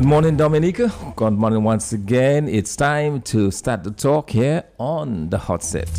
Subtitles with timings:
[0.00, 0.90] Good morning, Dominica.
[1.14, 2.48] Good morning once again.
[2.48, 5.90] It's time to start the talk here on the hot seat.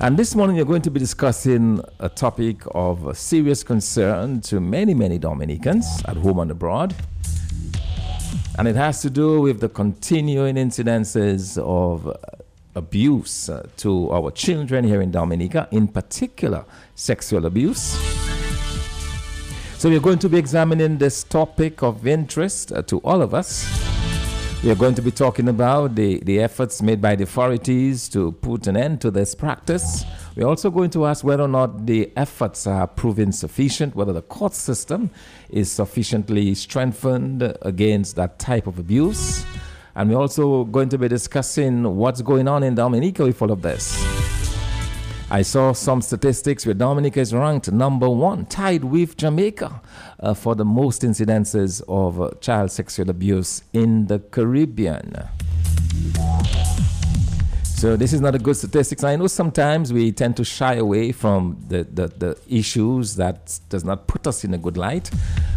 [0.00, 4.92] And this morning, you're going to be discussing a topic of serious concern to many,
[4.92, 6.94] many Dominicans at home and abroad.
[8.58, 12.14] And it has to do with the continuing incidences of
[12.74, 17.96] abuse uh, to our children here in Dominica, in particular, sexual abuse.
[19.80, 23.64] So, we're going to be examining this topic of interest uh, to all of us.
[24.62, 28.32] We are going to be talking about the, the efforts made by the authorities to
[28.32, 30.04] put an end to this practice.
[30.36, 34.20] We're also going to ask whether or not the efforts are proving sufficient, whether the
[34.20, 35.08] court system
[35.48, 39.46] is sufficiently strengthened against that type of abuse.
[39.94, 43.62] And we're also going to be discussing what's going on in Dominica with all of
[43.62, 44.39] this.
[45.32, 49.80] I saw some statistics where Dominica is ranked number one, tied with Jamaica,
[50.18, 55.28] uh, for the most incidences of uh, child sexual abuse in the Caribbean.
[57.62, 59.04] So this is not a good statistics.
[59.04, 63.84] I know sometimes we tend to shy away from the, the, the, issues that does
[63.84, 65.10] not put us in a good light.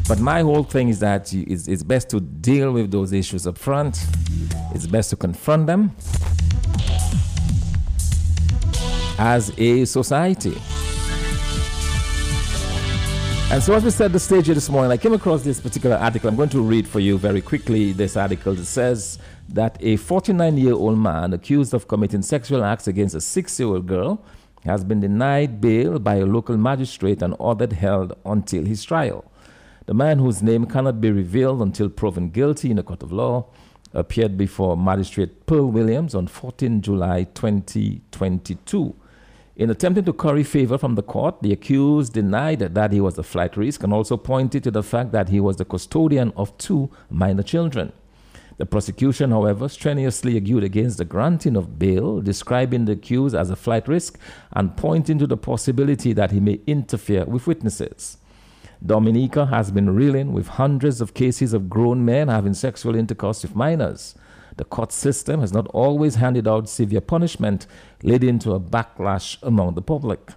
[0.07, 3.57] But my whole thing is that it's, it's best to deal with those issues up
[3.57, 4.05] front.
[4.75, 5.95] It's best to confront them
[9.17, 10.55] as a society.
[13.51, 15.95] And so, as we set the stage here this morning, I came across this particular
[15.97, 16.27] article.
[16.27, 18.53] I'm going to read for you very quickly this article.
[18.53, 23.21] It says that a 49 year old man accused of committing sexual acts against a
[23.21, 24.25] six year old girl
[24.65, 29.29] has been denied bail by a local magistrate and ordered held until his trial.
[29.85, 33.47] The man, whose name cannot be revealed until proven guilty in a court of law,
[33.93, 38.95] appeared before Magistrate Pearl Williams on 14 July 2022.
[39.55, 43.23] In attempting to curry favor from the court, the accused denied that he was a
[43.23, 46.89] flight risk and also pointed to the fact that he was the custodian of two
[47.11, 47.93] minor children.
[48.57, 53.55] The prosecution, however, strenuously argued against the granting of bail, describing the accused as a
[53.55, 54.17] flight risk
[54.53, 58.17] and pointing to the possibility that he may interfere with witnesses.
[58.83, 63.55] Dominica has been reeling with hundreds of cases of grown men having sexual intercourse with
[63.55, 64.15] minors.
[64.57, 67.65] The court system has not always handed out severe punishment,
[68.03, 70.31] leading to a backlash among the public.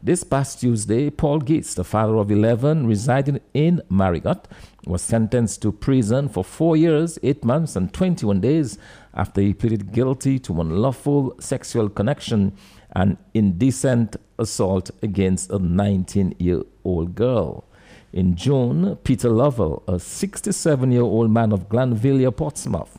[0.00, 4.46] This past Tuesday, Paul Gates, the father of 11 residing in Marigot,
[4.86, 8.78] was sentenced to prison for four years, eight months, and 21 days
[9.12, 12.56] after he pleaded guilty to unlawful sexual connection
[12.92, 17.64] and indecent assault against a 19 year old girl.
[18.12, 22.98] In June, Peter Lovell, a 67 year old man of Glanvillia, Portsmouth,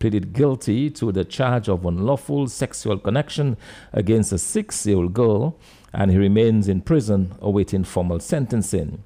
[0.00, 3.56] pleaded guilty to the charge of unlawful sexual connection
[3.92, 5.56] against a six year old girl,
[5.92, 9.04] and he remains in prison awaiting formal sentencing.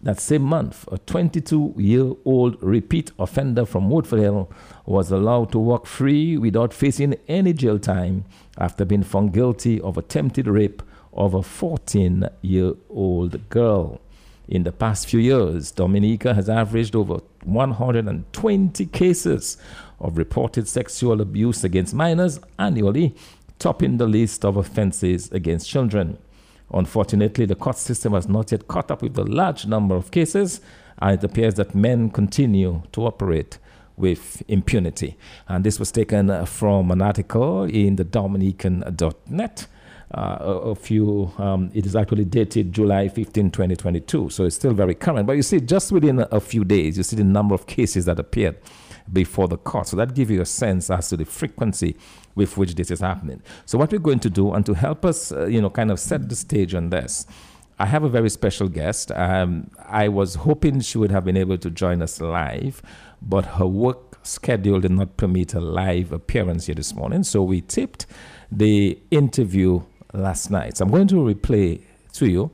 [0.00, 4.50] That same month, a 22 year old repeat offender from Woodford Hill
[4.86, 8.24] was allowed to walk free without facing any jail time
[8.56, 10.82] after being found guilty of attempted rape
[11.12, 14.00] of a 14 year old girl.
[14.46, 19.58] In the past few years, Dominica has averaged over 120 cases
[20.00, 23.14] of reported sexual abuse against minors annually,
[23.58, 26.18] topping the list of offenses against children.
[26.72, 30.60] Unfortunately, the court system has not yet caught up with the large number of cases,
[30.98, 33.58] and it appears that men continue to operate
[33.96, 35.16] with impunity.
[35.48, 39.66] And this was taken from an article in the Dominican.net
[40.14, 44.30] uh, a, few, um, it is actually dated July 15, 2022.
[44.30, 45.26] So it's still very current.
[45.26, 48.18] But you see, just within a few days, you see the number of cases that
[48.18, 48.56] appeared
[49.12, 49.88] before the court.
[49.88, 51.96] So that gives you a sense as to the frequency
[52.34, 53.42] with which this is happening.
[53.66, 55.98] So what we're going to do, and to help us, uh, you know, kind of
[55.98, 57.26] set the stage on this,
[57.80, 59.12] I have a very special guest.
[59.12, 62.82] Um, I was hoping she would have been able to join us live,
[63.22, 67.22] but her work schedule did not permit a live appearance here this morning.
[67.22, 68.06] So we tipped
[68.50, 69.82] the interview
[70.12, 70.76] last night.
[70.76, 71.82] So I'm going to replay
[72.14, 72.50] to you.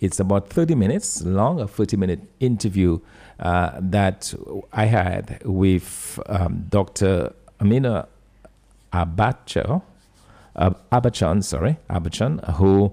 [0.00, 2.98] It's about 30 minutes long, a 30 minute interview
[3.40, 4.34] uh, that
[4.72, 7.32] I had with um, Dr.
[7.60, 8.08] Amina
[8.92, 9.82] Abacha,
[10.56, 12.92] uh, Abachan, sorry, Abachan, who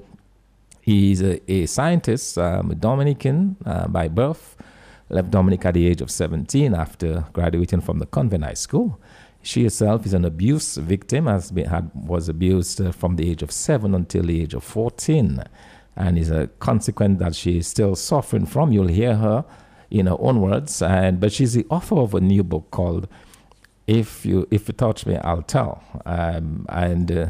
[0.85, 4.55] is a, a scientist, um, Dominican uh, by birth,
[5.09, 8.99] left Dominica at the age of 17 after graduating from the convent high school.
[9.43, 13.41] She herself is an abuse victim, has been, had, was abused uh, from the age
[13.41, 15.43] of seven until the age of 14,
[15.95, 18.71] and is a consequence that she is still suffering from.
[18.71, 19.45] You'll hear her
[19.91, 23.07] in her own words, and but she's the author of a new book called
[23.85, 27.29] "If You If You Touch Me, I'll Tell," um, and uh,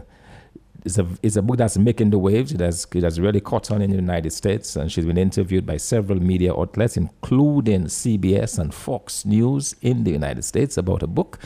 [0.85, 2.51] it's a, it's a book that's making the waves.
[2.51, 5.65] It has, it has really caught on in the United States, and she's been interviewed
[5.65, 11.07] by several media outlets, including CBS and Fox News in the United States, about a
[11.07, 11.39] book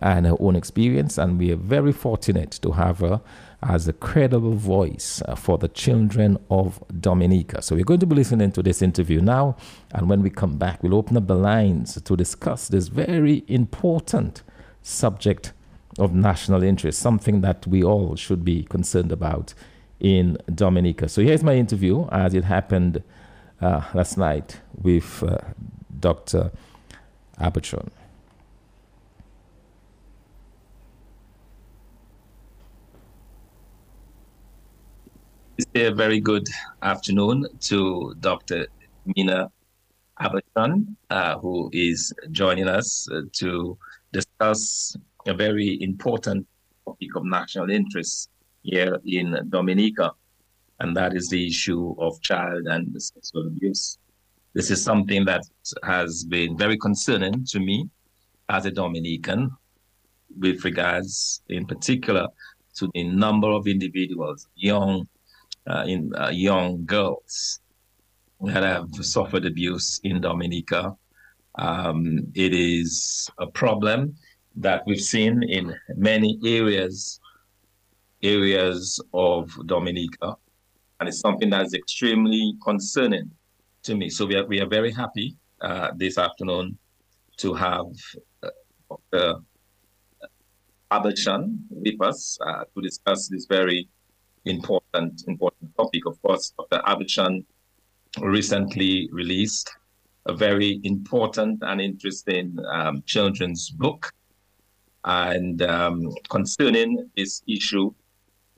[0.00, 1.18] and her own experience.
[1.18, 3.20] And we are very fortunate to have her
[3.62, 7.60] as a credible voice uh, for the children of Dominica.
[7.60, 9.56] So we're going to be listening to this interview now,
[9.92, 14.42] and when we come back, we'll open up the lines to discuss this very important
[14.82, 15.52] subject
[15.98, 19.54] of national interest, something that we all should be concerned about
[19.98, 21.08] in Dominica.
[21.08, 23.02] So here's my interview as it happened
[23.60, 25.38] uh, last night with uh,
[25.98, 26.52] Dr.
[27.40, 27.90] Abachon.
[35.78, 36.48] A very good
[36.82, 38.66] afternoon to Dr.
[39.06, 39.48] Mina
[40.20, 43.78] Abachon, uh, who is joining us uh, to
[44.12, 44.96] discuss
[45.28, 46.48] a very important
[46.84, 48.28] topic of national interest
[48.62, 50.10] here in Dominica,
[50.80, 53.98] and that is the issue of child and sexual abuse.
[54.54, 55.44] This is something that
[55.84, 57.88] has been very concerning to me
[58.48, 59.52] as a Dominican,
[60.40, 62.26] with regards, in particular,
[62.78, 65.06] to the number of individuals, young,
[65.86, 67.60] in uh, young girls,
[68.40, 70.96] that have suffered abuse in Dominica.
[71.56, 74.14] Um, it is a problem
[74.56, 77.20] that we've seen in many areas
[78.22, 80.36] areas of Dominica,
[80.98, 83.30] and it's something that is extremely concerning
[83.82, 84.10] to me.
[84.10, 86.78] So we are we are very happy uh, this afternoon
[87.38, 87.86] to have
[89.12, 89.34] uh.
[90.90, 93.90] Abachon with us uh, to discuss this very
[94.48, 96.06] important important topic.
[96.06, 96.82] Of course, Dr.
[96.86, 97.44] Abachon
[98.20, 99.70] recently released
[100.26, 104.12] a very important and interesting um, children's book
[105.04, 107.92] and um, concerning this issue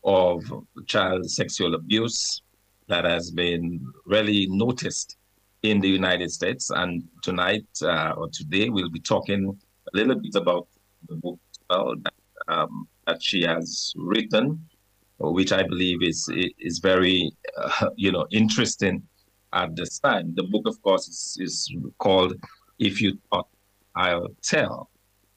[0.02, 0.42] of
[0.86, 2.42] child sexual abuse
[2.88, 5.16] that has been really noticed
[5.62, 6.70] in the United States.
[6.70, 9.56] And tonight uh, or today, we'll be talking
[9.92, 10.66] a little bit about
[11.08, 12.14] the book as well, that,
[12.48, 14.66] um, that she has written,
[15.20, 16.28] which I believe is
[16.58, 19.02] is very uh, you know interesting
[19.52, 20.34] at this time.
[20.34, 22.34] The book, of course, is, is called
[22.78, 23.48] "If You Thought
[23.94, 24.90] I'll Tell."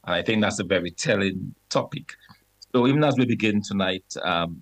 [0.06, 2.14] And I think that's a very telling topic.
[2.74, 4.62] So even as we begin tonight, um,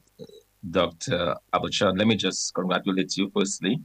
[0.69, 1.35] Dr.
[1.53, 3.79] Abachon, let me just congratulate you firstly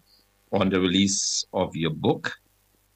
[0.52, 2.32] on the release of your book.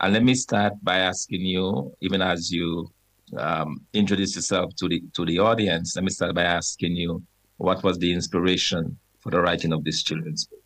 [0.01, 2.91] And let me start by asking you, even as you
[3.39, 7.23] um, introduce yourself to the to the audience, let me start by asking you,
[7.61, 10.61] what was the inspiration for the writing of this children's book?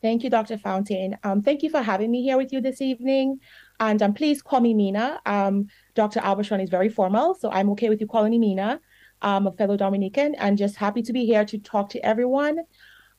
[0.00, 0.56] Thank you, Dr.
[0.56, 1.18] Fontaine.
[1.22, 3.38] Um, thank you for having me here with you this evening.
[3.80, 5.20] And um, please call me Mina.
[5.26, 6.20] Um, Dr.
[6.20, 8.80] Abachon is very formal, so I'm okay with you calling me Mina.
[9.20, 12.60] I'm a fellow Dominican and just happy to be here to talk to everyone.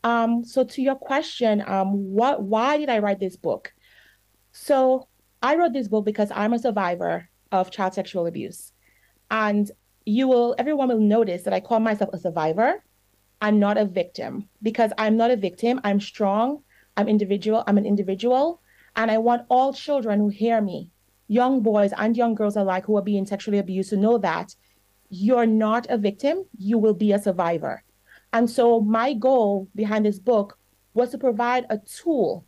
[0.04, 3.74] Um, so to your question, um, what why did I write this book?
[4.54, 5.08] So
[5.42, 8.72] I wrote this book because I'm a survivor of child sexual abuse.
[9.30, 9.70] And
[10.06, 12.84] you will everyone will notice that I call myself a survivor
[13.42, 15.82] I'm not a victim because I'm not a victim.
[15.84, 16.64] I'm strong.
[16.98, 17.64] I'm individual.
[17.68, 18.62] I'm an individual
[18.96, 20.92] and I want all children who hear me,
[21.28, 24.56] young boys and young girls alike who are being sexually abused, to know that
[25.10, 27.84] you're not a victim, you will be a survivor.
[28.34, 30.58] And so, my goal behind this book
[30.94, 32.46] was to provide a tool,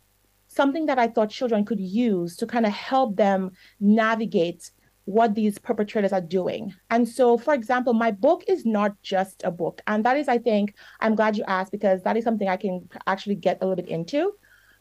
[0.48, 4.70] something that I thought children could use to kind of help them navigate
[5.08, 6.74] what these perpetrators are doing.
[6.90, 9.80] And so, for example, my book is not just a book.
[9.86, 12.86] And that is, I think, I'm glad you asked because that is something I can
[13.06, 14.34] actually get a little bit into.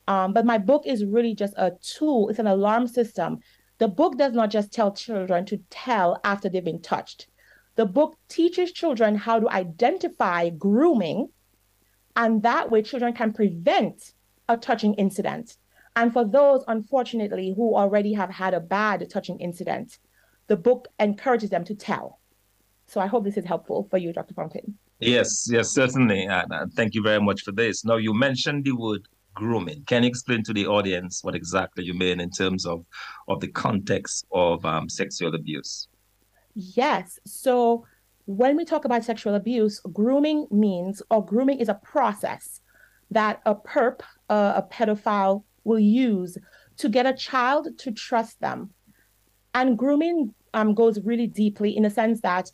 [0.05, 3.39] Um, but my book is really just a tool, it's an alarm system.
[3.77, 7.27] The book does not just tell children to tell after they've been touched.
[7.77, 11.29] The book teaches children how to identify grooming,
[12.17, 14.11] and that way children can prevent
[14.49, 15.55] a touching incident.
[15.95, 19.97] And for those, unfortunately, who already have had a bad touching incident,
[20.47, 22.19] the book encourages them to tell.
[22.87, 24.33] So I hope this is helpful for you, Dr.
[24.33, 24.75] Fontaine.
[24.99, 26.25] Yes, yes, certainly.
[26.25, 27.85] And thank you very much for this.
[27.85, 29.83] Now, you mentioned the word grooming.
[29.85, 32.85] Can you explain to the audience what exactly you mean in terms of,
[33.27, 35.87] of the context of um, sexual abuse?
[36.55, 37.19] Yes.
[37.25, 37.85] So
[38.25, 42.61] when we talk about sexual abuse, grooming means, or grooming is a process
[43.11, 46.37] that a perp, uh, a pedophile, will use
[46.77, 48.71] to get a child to trust them.
[49.57, 52.51] And grooming um, goes really deeply in the sense that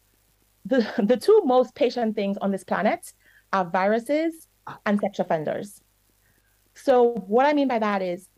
[0.65, 3.11] the, the two most patient things on this planet
[3.51, 4.47] are viruses
[4.85, 5.81] and sex offenders.
[6.75, 8.29] So what I mean by that is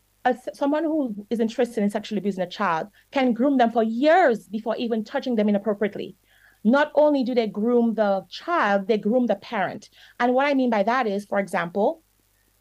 [0.52, 4.74] someone who is interested in sexually abusing a child can groom them for years before
[4.76, 6.16] even touching them inappropriately.
[6.64, 9.88] not only do they groom the child, they groom the parent.
[10.18, 12.02] And what I mean by that is, for example,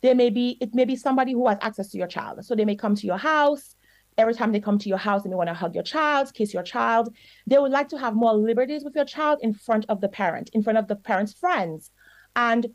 [0.04, 2.46] there may be it may be somebody who has access to your child.
[2.46, 3.76] So they may come to your house.
[4.18, 6.54] Every time they come to your house, and they want to hug your child, kiss
[6.54, 7.14] your child.
[7.48, 10.50] They would like to have more liberties with your child in front of the parent,
[10.54, 11.92] in front of the parent's friends.
[12.36, 12.68] And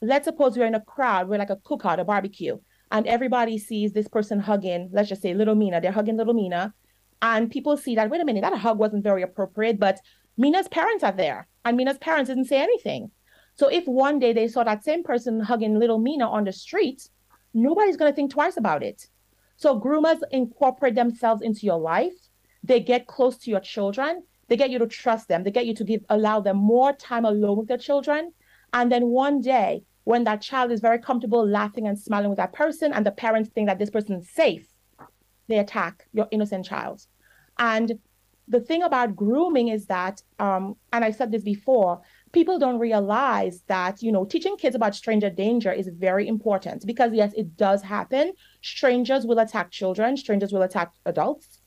[0.00, 2.58] let's suppose we're in a crowd, we're like a cookout, a barbecue,
[2.90, 6.74] and everybody sees this person hugging, let's just say little Mina, they're hugging little Mina.
[7.20, 10.00] And people see that, wait a minute, that hug wasn't very appropriate, but
[10.36, 13.10] Mina's parents are there, and Mina's parents didn't say anything.
[13.56, 17.08] So if one day they saw that same person hugging little Mina on the street,
[17.52, 19.08] nobody's going to think twice about it.
[19.58, 22.14] So groomers incorporate themselves into your life.
[22.62, 24.22] They get close to your children.
[24.46, 25.42] They get you to trust them.
[25.42, 28.32] They get you to give allow them more time alone with their children.
[28.72, 32.52] And then one day, when that child is very comfortable laughing and smiling with that
[32.52, 34.66] person, and the parents think that this person is safe,
[35.48, 37.04] they attack your innocent child.
[37.58, 37.98] And
[38.46, 42.00] the thing about grooming is that, um, and I said this before,
[42.32, 47.12] people don't realize that, you know, teaching kids about stranger danger is very important because,
[47.12, 48.32] yes, it does happen.
[48.68, 51.60] Strangers will attack children, strangers will attack adults.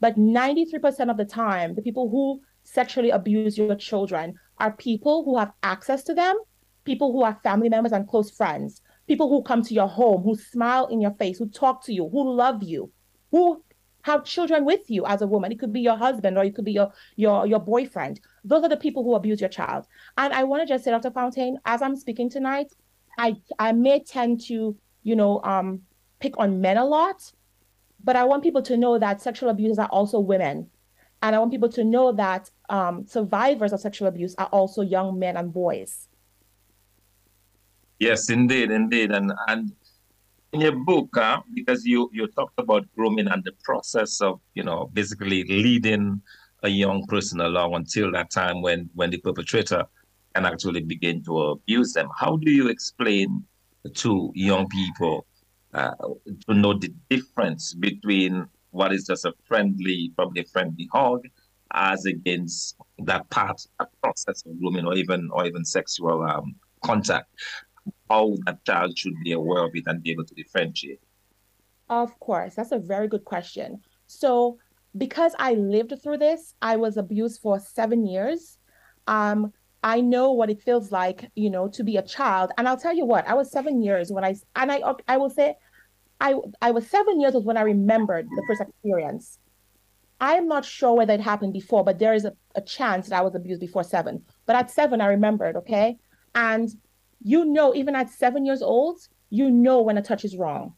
[0.00, 5.36] But 93% of the time, the people who sexually abuse your children are people who
[5.36, 6.36] have access to them,
[6.84, 10.36] people who are family members and close friends, people who come to your home, who
[10.36, 12.90] smile in your face, who talk to you, who love you,
[13.32, 13.62] who
[14.02, 15.50] have children with you as a woman.
[15.50, 18.20] It could be your husband or it could be your your your boyfriend.
[18.44, 19.86] Those are the people who abuse your child.
[20.16, 21.10] And I want to just say, Dr.
[21.10, 22.68] Fontaine, as I'm speaking tonight,
[23.18, 25.82] I I may tend to, you know, um,
[26.20, 27.32] pick on men a lot,
[28.02, 30.70] but I want people to know that sexual abusers are also women.
[31.22, 35.18] And I want people to know that um, survivors of sexual abuse are also young
[35.18, 36.08] men and boys.
[37.98, 39.10] Yes, indeed, indeed.
[39.10, 39.72] And and
[40.52, 44.62] in your book, uh, because you you talked about grooming and the process of you
[44.62, 46.20] know basically leading
[46.62, 49.84] a young person along until that time when when the perpetrator
[50.34, 52.08] can actually begin to abuse them.
[52.18, 53.44] How do you explain
[53.94, 55.26] to young people
[55.74, 55.94] uh,
[56.46, 61.26] to know the difference between what is just a friendly, probably a friendly hug,
[61.72, 66.54] as against that part, that process of grooming or even or even sexual um,
[66.84, 67.28] contact?
[68.10, 71.00] how a child should be aware of it and be able to differentiate?
[71.88, 73.80] Of course, that's a very good question.
[74.06, 74.58] So,
[74.96, 78.58] because I lived through this, I was abused for seven years.
[79.06, 79.52] Um,
[79.82, 82.52] I know what it feels like, you know, to be a child.
[82.56, 85.30] And I'll tell you what, I was seven years when I and I I will
[85.30, 85.56] say,
[86.20, 89.38] I I was seven years old when I remembered the first experience.
[90.20, 93.18] I am not sure whether it happened before, but there is a, a chance that
[93.18, 94.24] I was abused before seven.
[94.46, 95.98] But at seven, I remembered, okay?
[96.34, 96.70] And
[97.22, 100.74] you know, even at seven years old, you know when a touch is wrong.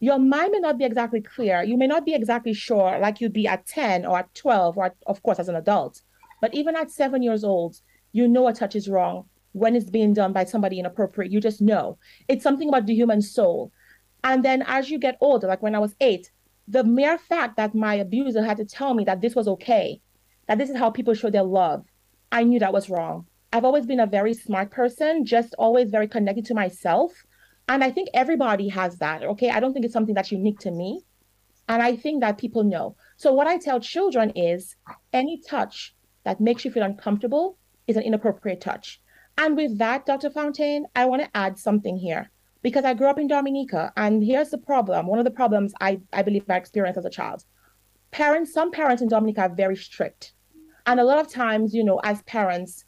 [0.00, 1.62] Your mind may not be exactly clear.
[1.62, 4.84] You may not be exactly sure, like you'd be at 10 or at 12, or
[4.86, 6.02] at, of course, as an adult.
[6.42, 7.80] But even at seven years old,
[8.12, 11.32] you know a touch is wrong when it's being done by somebody inappropriate.
[11.32, 11.98] You just know.
[12.28, 13.72] It's something about the human soul.
[14.26, 16.32] And then as you get older, like when I was eight,
[16.66, 20.00] the mere fact that my abuser had to tell me that this was okay,
[20.48, 21.84] that this is how people show their love,
[22.32, 23.28] I knew that was wrong.
[23.52, 27.12] I've always been a very smart person, just always very connected to myself.
[27.68, 29.22] And I think everybody has that.
[29.22, 29.50] Okay.
[29.50, 31.04] I don't think it's something that's unique to me.
[31.68, 32.96] And I think that people know.
[33.16, 34.74] So, what I tell children is
[35.12, 39.00] any touch that makes you feel uncomfortable is an inappropriate touch.
[39.38, 40.30] And with that, Dr.
[40.30, 42.30] Fontaine, I want to add something here
[42.66, 43.92] because I grew up in Dominica.
[43.96, 47.10] And here's the problem one of the problems I, I believe I experienced as a
[47.10, 47.44] child.
[48.10, 50.32] Parents, some parents in Dominica are very strict.
[50.84, 52.84] And a lot of times, you know, as parents,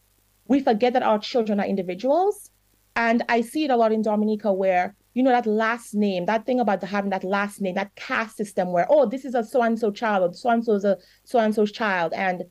[0.49, 2.51] we forget that our children are individuals.
[2.97, 6.45] And I see it a lot in Dominica where, you know, that last name, that
[6.45, 9.45] thing about the, having that last name, that caste system where, oh, this is a
[9.45, 12.13] so and so child, so and so is a so and so's child.
[12.15, 12.43] And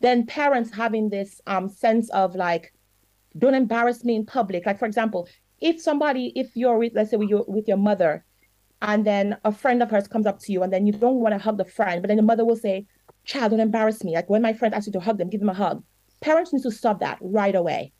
[0.00, 2.72] then parents having this um, sense of like,
[3.38, 4.66] don't embarrass me in public.
[4.66, 5.28] Like, for example,
[5.64, 8.22] if somebody, if you're with, let's say, with your, with your mother,
[8.82, 11.32] and then a friend of hers comes up to you, and then you don't want
[11.32, 12.86] to hug the friend, but then the mother will say,
[13.24, 14.14] Child, don't embarrass me.
[14.14, 15.82] Like when my friend asks you to hug them, give them a hug.
[16.20, 17.94] Parents need to stop that right away.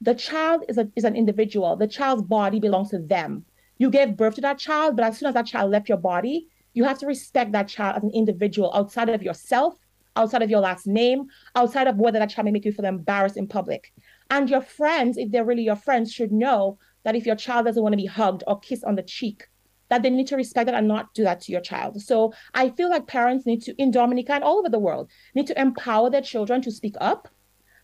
[0.00, 1.76] The child is, a, is an individual.
[1.76, 3.44] The child's body belongs to them.
[3.76, 6.46] You gave birth to that child, but as soon as that child left your body,
[6.72, 9.74] you have to respect that child as an individual outside of yourself,
[10.16, 13.36] outside of your last name, outside of whether that child may make you feel embarrassed
[13.36, 13.92] in public.
[14.30, 17.82] And your friends, if they're really your friends, should know that if your child doesn't
[17.82, 19.48] want to be hugged or kissed on the cheek,
[19.88, 22.00] that they need to respect that and not do that to your child.
[22.00, 25.48] So I feel like parents need to, in Dominica and all over the world, need
[25.48, 27.28] to empower their children to speak up.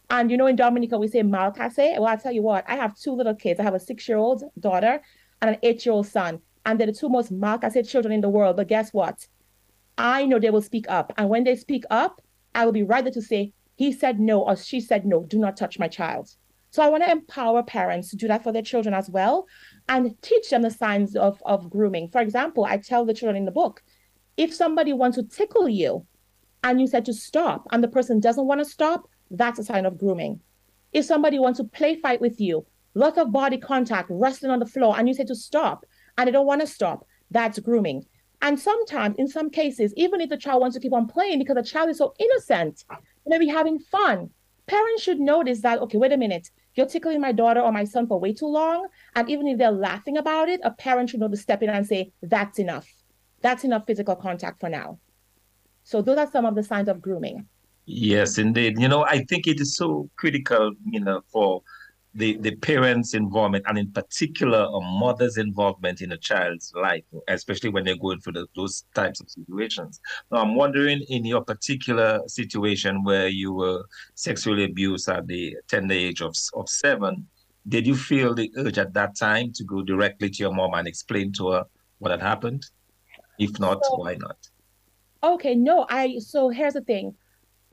[0.08, 1.98] And you know, in Dominica, we say malcase.
[1.98, 3.58] Well, I'll tell you what, I have two little kids.
[3.58, 5.00] I have a six year old daughter
[5.42, 6.40] and an eight year old son.
[6.64, 8.56] And they're the two most malcase children in the world.
[8.56, 9.26] But guess what?
[9.98, 11.12] I know they will speak up.
[11.16, 12.22] And when they speak up,
[12.54, 15.38] I will be right there to say, he said no or she said no, do
[15.38, 16.30] not touch my child.
[16.70, 19.46] So I want to empower parents to do that for their children as well
[19.88, 22.08] and teach them the signs of, of grooming.
[22.08, 23.82] For example, I tell the children in the book,
[24.36, 26.06] if somebody wants to tickle you
[26.64, 29.86] and you said to stop and the person doesn't want to stop, that's a sign
[29.86, 30.40] of grooming.
[30.92, 34.66] If somebody wants to play fight with you, lot of body contact, wrestling on the
[34.66, 35.84] floor, and you say to stop
[36.18, 38.04] and they don't want to stop, that's grooming.
[38.42, 41.56] And sometimes, in some cases, even if the child wants to keep on playing because
[41.56, 42.84] the child is so innocent,
[43.26, 44.30] maybe having fun,
[44.66, 48.06] parents should notice that, okay, wait a minute, you're tickling my daughter or my son
[48.06, 48.88] for way too long.
[49.14, 51.86] And even if they're laughing about it, a parent should know to step in and
[51.86, 52.88] say, that's enough.
[53.40, 54.98] That's enough physical contact for now.
[55.84, 57.46] So those are some of the signs of grooming.
[57.86, 58.80] Yes, indeed.
[58.80, 61.62] You know, I think it is so critical, you know, for
[62.16, 67.68] the, the parents' involvement and in particular a mother's involvement in a child's life, especially
[67.68, 70.00] when they're going through the, those types of situations.
[70.32, 75.94] Now, I'm wondering in your particular situation where you were sexually abused at the tender
[75.94, 77.26] age of, of seven,
[77.68, 80.88] did you feel the urge at that time to go directly to your mom and
[80.88, 81.64] explain to her
[81.98, 82.64] what had happened?
[83.38, 84.38] If not, so, why not?
[85.22, 87.14] Okay, no, I, so here's the thing.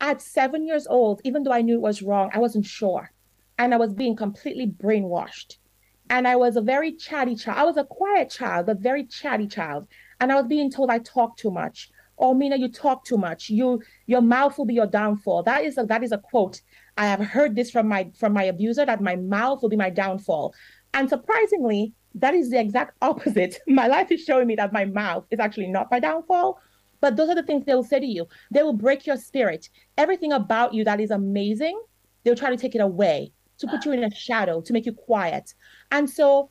[0.02, 3.10] At seven years old, even though I knew it was wrong, I wasn't sure
[3.58, 5.58] and I was being completely brainwashed.
[6.10, 7.58] And I was a very chatty child.
[7.58, 9.88] I was a quiet child, a very chatty child.
[10.20, 11.90] And I was being told I talk too much.
[12.18, 13.50] Oh, Mina, you talk too much.
[13.50, 15.44] You your mouth will be your downfall.
[15.44, 16.62] That is a that is a quote.
[16.98, 19.90] I have heard this from my from my abuser that my mouth will be my
[19.90, 20.54] downfall.
[20.94, 23.60] And surprisingly, that is the exact opposite.
[23.68, 26.60] My life is showing me that my mouth is actually not my downfall.
[27.02, 28.28] But those are the things they will say to you.
[28.52, 29.70] They will break your spirit.
[29.98, 31.82] Everything about you that is amazing,
[32.24, 34.94] they'll try to take it away to put you in a shadow, to make you
[34.94, 35.54] quiet.
[35.92, 36.50] And so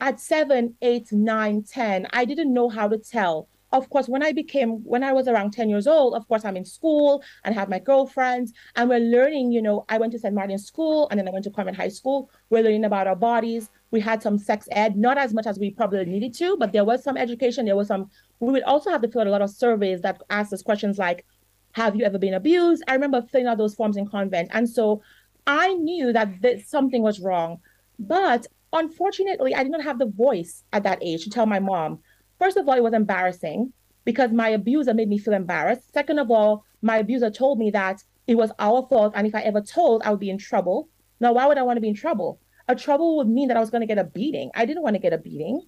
[0.00, 3.48] at seven, eight, nine, ten, I didn't know how to tell.
[3.72, 6.58] Of course, when I became, when I was around 10 years old, of course, I'm
[6.58, 10.34] in school and have my girlfriends, and we're learning, you know, I went to St.
[10.34, 12.30] Martin School and then I went to Convent High School.
[12.50, 13.70] We're learning about our bodies.
[13.90, 16.84] We had some sex ed, not as much as we probably needed to, but there
[16.84, 17.64] was some education.
[17.64, 20.20] There was some, we would also have to fill out a lot of surveys that
[20.28, 21.24] asked us questions like,
[21.72, 22.82] have you ever been abused?
[22.88, 24.50] I remember filling out those forms in convent.
[24.52, 25.00] And so
[25.46, 27.58] I knew that this, something was wrong,
[27.98, 31.98] but unfortunately, I did not have the voice at that age to tell my mom.
[32.38, 33.72] First of all, it was embarrassing
[34.04, 35.92] because my abuser made me feel embarrassed.
[35.92, 39.42] Second of all, my abuser told me that it was our fault, and if I
[39.42, 40.88] ever told, I would be in trouble.
[41.20, 42.40] Now, why would I want to be in trouble?
[42.68, 44.50] A trouble would mean that I was going to get a beating.
[44.54, 45.62] I didn't want to get a beating.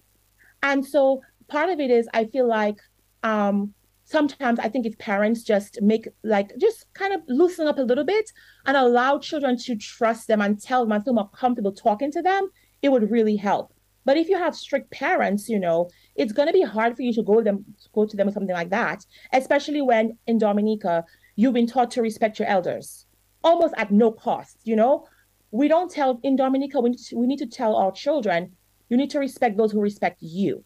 [0.63, 2.77] And so part of it is I feel like
[3.23, 3.73] um,
[4.05, 8.03] sometimes I think if parents just make like just kind of loosen up a little
[8.03, 8.31] bit
[8.65, 12.21] and allow children to trust them and tell them and feel more comfortable talking to
[12.21, 12.49] them,
[12.81, 13.73] it would really help.
[14.05, 17.11] But if you have strict parents, you know, it's going to be hard for you
[17.13, 21.03] to go them go to them with something like that, especially when in Dominica
[21.35, 23.07] you've been taught to respect your elders
[23.43, 24.59] almost at no cost.
[24.63, 25.07] You know,
[25.49, 28.55] we don't tell in Dominica we need to, we need to tell our children
[28.87, 30.63] you need to respect those who respect you.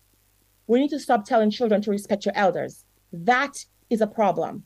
[0.67, 4.63] We need to stop telling children to respect your elders that is a problem.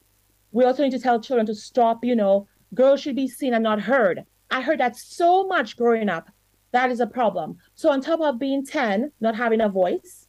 [0.51, 3.63] We also need to tell children to stop, you know, girls should be seen and
[3.63, 4.23] not heard.
[4.51, 6.29] I heard that so much growing up.
[6.71, 7.57] That is a problem.
[7.75, 10.27] So, on top of being 10, not having a voice,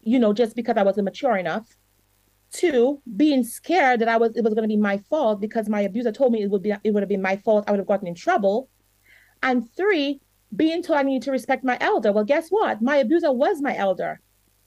[0.00, 1.68] you know, just because I wasn't mature enough.
[2.52, 5.80] Two, being scared that I was it was going to be my fault because my
[5.80, 7.64] abuser told me it would be it would have been my fault.
[7.66, 8.68] I would have gotten in trouble.
[9.42, 10.20] And three,
[10.54, 12.12] being told I need to respect my elder.
[12.12, 12.80] Well, guess what?
[12.80, 14.20] My abuser was my elder.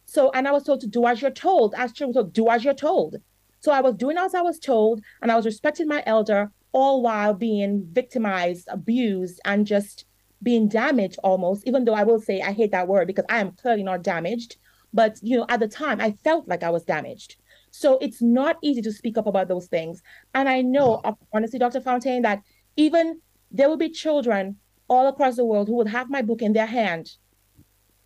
[0.08, 1.76] So, and I was told to do as you're told.
[1.76, 3.18] As children, told, do as you're told.
[3.60, 7.02] So I was doing as I was told, and I was respecting my elder, all
[7.02, 10.06] while being victimized, abused, and just
[10.42, 11.68] being damaged almost.
[11.68, 14.56] Even though I will say I hate that word because I am clearly not damaged,
[14.94, 17.36] but you know, at the time I felt like I was damaged.
[17.72, 20.02] So it's not easy to speak up about those things.
[20.34, 21.18] And I know, mm.
[21.34, 21.82] honestly, Dr.
[21.82, 22.42] Fontaine, that
[22.78, 23.20] even
[23.52, 24.56] there will be children
[24.88, 27.18] all across the world who would have my book in their hand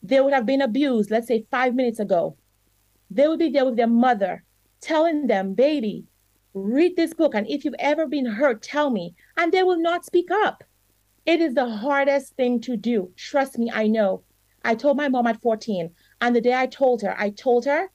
[0.03, 2.37] they would have been abused, let's say five minutes ago.
[3.09, 4.43] They would be there with their mother,
[4.79, 6.05] telling them, baby,
[6.53, 7.35] read this book.
[7.35, 9.15] And if you've ever been hurt, tell me.
[9.37, 10.63] And they will not speak up.
[11.25, 13.11] It is the hardest thing to do.
[13.15, 14.23] Trust me, I know.
[14.63, 15.91] I told my mom at 14.
[16.19, 17.91] And the day I told her, I told her,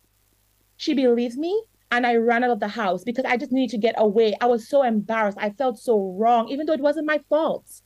[0.76, 1.64] she believes me.
[1.90, 4.34] And I ran out of the house because I just needed to get away.
[4.40, 5.38] I was so embarrassed.
[5.40, 7.80] I felt so wrong, even though it wasn't my fault.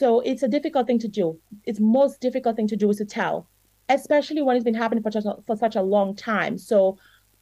[0.00, 1.38] So it's a difficult thing to do.
[1.66, 3.50] It's most difficult thing to do is to tell,
[3.90, 6.56] especially when it's been happening for such a, for such a long time.
[6.56, 6.96] So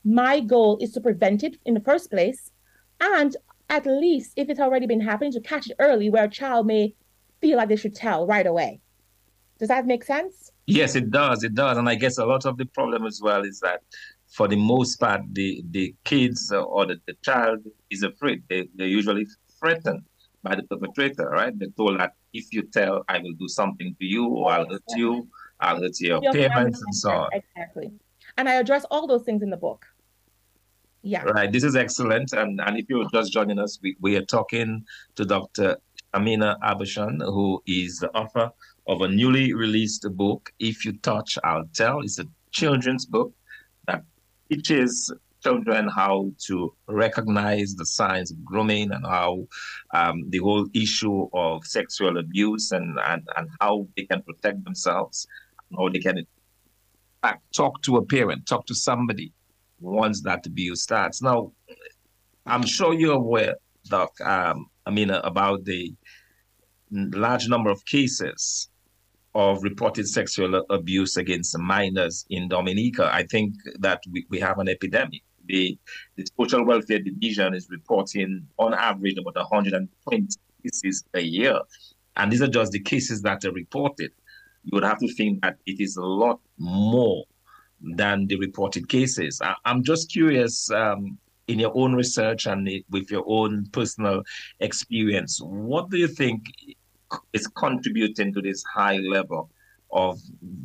[0.04, 2.50] my goal is to prevent it in the first place,
[3.00, 3.36] and
[3.68, 6.96] at least if it's already been happening, to catch it early, where a child may
[7.40, 8.80] feel like they should tell right away.
[9.60, 10.50] Does that make sense?
[10.66, 11.44] Yes, it does.
[11.44, 13.82] It does, and I guess a lot of the problem as well is that
[14.26, 18.42] for the most part, the the kids or the, the child is afraid.
[18.50, 19.28] They they're usually
[19.60, 20.02] threatened
[20.42, 21.56] by the perpetrator, right?
[21.56, 24.82] They're told that if you tell, I will do something to you, or I'll hurt
[24.96, 25.28] you,
[25.60, 27.28] I'll hurt your, your parents, and so on.
[27.32, 27.90] Exactly.
[28.36, 29.84] And I address all those things in the book.
[31.02, 31.22] Yeah.
[31.22, 31.50] Right.
[31.50, 32.32] This is excellent.
[32.32, 34.84] And, and if you're just joining us, we, we are talking
[35.16, 35.76] to Dr.
[36.14, 38.50] Amina Abashan, who is the author
[38.86, 42.00] of a newly released book, If You Touch, I'll Tell.
[42.00, 43.32] It's a children's book
[43.86, 44.02] that
[44.50, 45.12] teaches
[45.48, 46.54] children how to
[46.86, 49.46] recognize the signs of grooming and how
[49.94, 55.26] um, the whole issue of sexual abuse and, and, and how they can protect themselves,
[55.76, 56.26] how they can
[57.52, 59.32] talk to a parent, talk to somebody
[59.80, 61.22] once that abuse starts.
[61.22, 61.52] Now,
[62.46, 63.54] I'm sure you're aware,
[63.86, 65.94] Doc, um, I mean, about the
[66.90, 68.68] large number of cases
[69.34, 73.08] of reported sexual abuse against minors in Dominica.
[73.12, 75.22] I think that we, we have an epidemic.
[75.48, 75.78] The,
[76.16, 80.28] the Social Welfare Division is reporting on average about 120
[80.62, 81.58] cases a year.
[82.16, 84.12] And these are just the cases that are reported.
[84.64, 87.24] You would have to think that it is a lot more
[87.80, 89.40] than the reported cases.
[89.42, 94.22] I, am just curious, um, in your own research and with your own personal
[94.60, 96.44] experience, what do you think
[97.32, 99.50] is contributing to this high level
[99.90, 100.20] of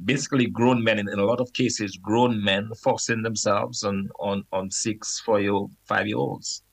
[0.06, 1.00] basically grown men.
[1.00, 5.40] In, in a lot of cases grown men forcing themselves on on on six four
[5.40, 6.64] year five year olds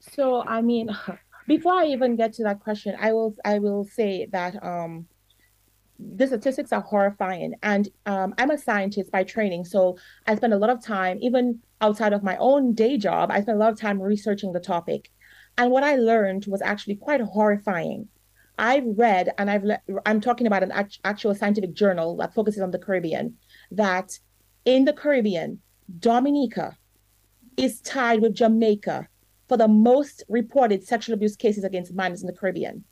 [0.00, 0.90] so i mean
[1.46, 5.06] before i even get to that question i will i will say that um
[6.16, 7.52] the statistics are horrifying.
[7.62, 9.66] And um, i'm a scientist by training.
[9.66, 13.40] So i spend a lot of time even outside of my own day job i
[13.40, 15.10] spend a lot of time researching the topic.
[15.58, 18.08] And what i learned was actually quite horrifying
[18.58, 22.62] I've read, and I've le- I'm talking about an act- actual scientific journal that focuses
[22.62, 23.36] on the Caribbean,
[23.70, 24.18] that
[24.64, 25.60] in the Caribbean,
[25.98, 26.76] Dominica
[27.56, 29.08] is tied with Jamaica
[29.48, 32.84] for the most reported sexual abuse cases against minors in the Caribbean.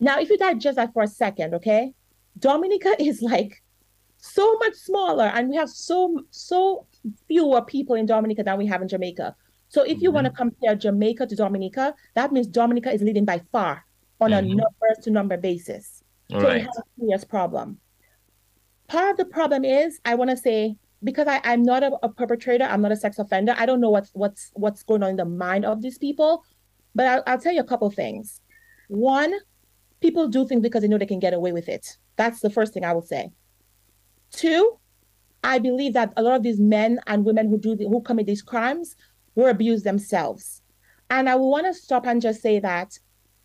[0.00, 1.94] Now, if you digest that for a second, okay,
[2.38, 3.62] Dominica is like
[4.18, 6.86] so much smaller, and we have so so
[7.28, 9.36] fewer people in Dominica than we have in Jamaica.
[9.68, 10.14] So if you mm-hmm.
[10.14, 13.85] want to compare Jamaica to Dominica, that means Dominica is leading by far
[14.20, 14.52] on mm-hmm.
[14.52, 16.02] a number to number basis.
[16.32, 16.54] All so right.
[16.54, 17.78] we have a serious problem.
[18.88, 22.08] Part of the problem is I want to say because I, I'm not a, a,
[22.08, 23.54] perpetrator, I'm not a sex offender.
[23.58, 26.42] I don't know what's what's what's going on in the mind of these people,
[26.94, 28.40] but I'll, I'll tell you a couple things.
[28.88, 29.34] One,
[30.00, 31.96] people do things because they know they can get away with it.
[32.16, 33.30] That's the first thing I will say.
[34.32, 34.78] Two,
[35.44, 38.26] I believe that a lot of these men and women who do the, who commit
[38.26, 38.96] these crimes
[39.34, 40.62] were abused themselves.
[41.10, 42.98] And I want to stop and just say that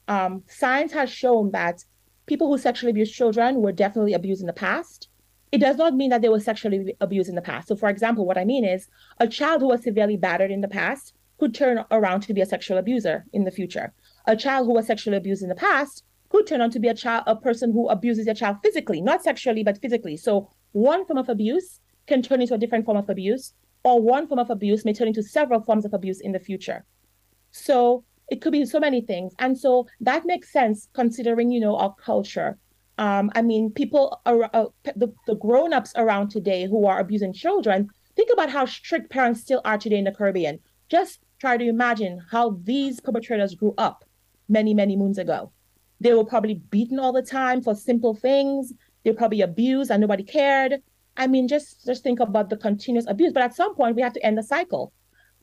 [0.07, 1.83] um, science has shown that
[2.25, 5.07] people who sexually abuse children were definitely abused in the past.
[5.51, 7.67] It does not mean that they were sexually abused in the past.
[7.67, 8.87] So, for example, what I mean is
[9.19, 12.45] a child who was severely battered in the past could turn around to be a
[12.45, 13.93] sexual abuser in the future.
[14.27, 16.93] A child who was sexually abused in the past could turn on to be a
[16.93, 20.15] child, a person who abuses a child physically, not sexually, but physically.
[20.15, 24.27] So, one form of abuse can turn into a different form of abuse, or one
[24.27, 26.85] form of abuse may turn into several forms of abuse in the future.
[27.51, 29.33] So, it could be so many things.
[29.39, 32.57] And so that makes sense considering you know our culture.
[32.97, 34.65] Um, i mean people are uh,
[35.01, 39.61] the, the grown-ups around today who are abusing children think about how strict parents still
[39.63, 40.59] are today in the caribbean.
[40.89, 44.03] Just try to imagine how these perpetrators grew up
[44.49, 45.51] many many moons ago.
[46.01, 48.73] They were probably beaten all the time for simple things.
[49.03, 50.81] They probably abused and nobody cared.
[51.17, 53.33] I mean just just think about the continuous abuse.
[53.33, 54.93] But at some point we have to end the cycle.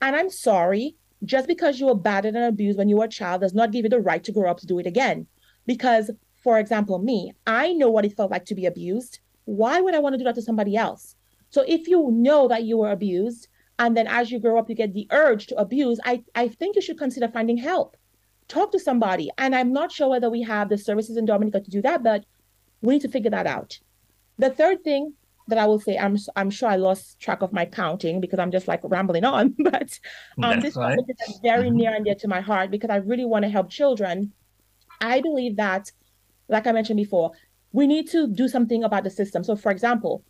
[0.00, 3.40] And i'm sorry just because you were battered and abused when you were a child
[3.40, 5.26] does not give you the right to grow up to do it again.
[5.66, 6.10] Because,
[6.42, 9.20] for example, me, I know what it felt like to be abused.
[9.44, 11.16] Why would I want to do that to somebody else?
[11.50, 14.74] So if you know that you were abused, and then as you grow up, you
[14.74, 17.96] get the urge to abuse, I, I think you should consider finding help.
[18.48, 19.30] Talk to somebody.
[19.38, 22.24] And I'm not sure whether we have the services in Dominica to do that, but
[22.82, 23.78] we need to figure that out.
[24.38, 25.14] The third thing
[25.48, 28.50] that I will say, I'm I'm sure I lost track of my counting because I'm
[28.50, 29.54] just like rambling on.
[29.70, 29.98] But
[30.42, 30.96] um, this right.
[30.96, 31.76] topic is very mm-hmm.
[31.76, 34.32] near and dear to my heart because I really want to help children.
[35.00, 35.90] I believe that,
[36.48, 37.32] like I mentioned before,
[37.72, 39.44] we need to do something about the system.
[39.44, 40.24] So, for example,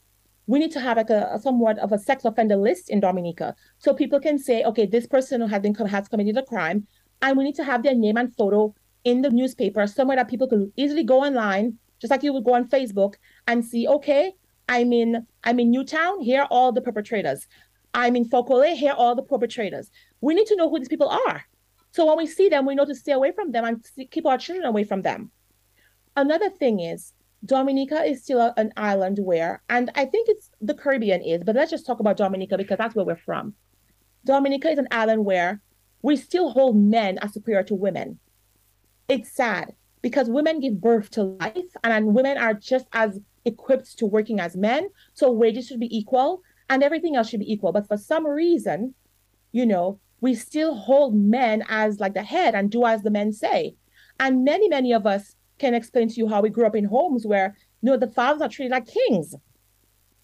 [0.46, 3.54] we need to have like a, a, somewhat of a sex offender list in Dominica,
[3.78, 6.86] so people can say, okay, this person has been has committed a crime,
[7.22, 10.48] and we need to have their name and photo in the newspaper somewhere that people
[10.48, 13.14] can easily go online, just like you would go on Facebook
[13.46, 14.34] and see, okay,
[14.68, 16.20] I'm in I'm in Newtown.
[16.20, 17.46] Here are all the perpetrators.
[17.94, 18.62] I'm in Fond Cole.
[18.74, 19.90] Here are all the perpetrators.
[20.20, 21.44] We need to know who these people are.
[21.92, 24.38] So when we see them, we know to stay away from them and keep our
[24.38, 25.30] children away from them.
[26.16, 30.74] Another thing is Dominica is still a, an island where, and I think it's the
[30.74, 33.54] Caribbean is, but let's just talk about Dominica because that's where we're from.
[34.24, 35.62] Dominica is an island where
[36.02, 38.18] we still hold men as superior to women.
[39.08, 44.06] It's sad because women give birth to life and women are just as equipped to
[44.06, 44.88] working as men.
[45.14, 47.72] So wages should be equal and everything else should be equal.
[47.72, 48.94] But for some reason,
[49.52, 53.32] you know, we still hold men as like the head and do as the men
[53.32, 53.76] say.
[54.20, 57.26] And many, many of us can explain to you how we grew up in homes
[57.26, 59.34] where, you know, the fathers are treated like kings.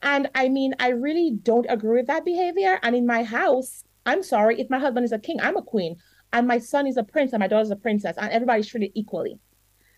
[0.03, 2.79] And I mean, I really don't agree with that behavior.
[2.83, 5.97] And in my house, I'm sorry, if my husband is a king, I'm a queen.
[6.33, 9.39] And my son is a prince and my daughter's a princess, and everybody's treated equally.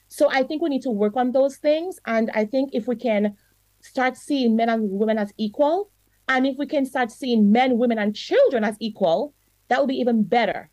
[0.08, 1.98] So I think we need to work on those things.
[2.06, 3.36] And I think if we can
[3.80, 5.90] start seeing men and women as equal,
[6.28, 9.34] and if we can start seeing men, women, and children as equal,
[9.68, 10.70] that will be even better.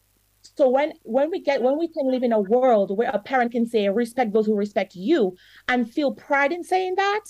[0.56, 3.52] So when when we get when we can live in a world where a parent
[3.52, 5.36] can say respect those who respect you
[5.68, 7.24] and feel pride in saying that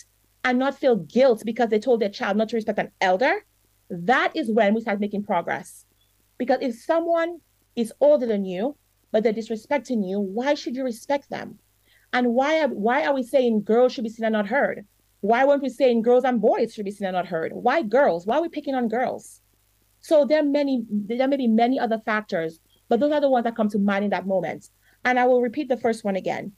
[0.43, 3.45] and not feel guilt because they told their child not to respect an elder,
[3.89, 5.85] that is when we start making progress.
[6.37, 7.39] Because if someone
[7.75, 8.75] is older than you,
[9.11, 11.59] but they're disrespecting you, why should you respect them?
[12.13, 14.85] And why are, why are we saying girls should be seen and not heard?
[15.21, 17.51] Why weren't we saying girls and boys should be seen and not heard?
[17.53, 18.27] Why girls?
[18.27, 19.41] Why are we picking on girls?
[19.99, 23.45] So there are many, there may be many other factors, but those are the ones
[23.45, 24.69] that come to mind in that moment.
[25.05, 26.51] And I will repeat the first one again.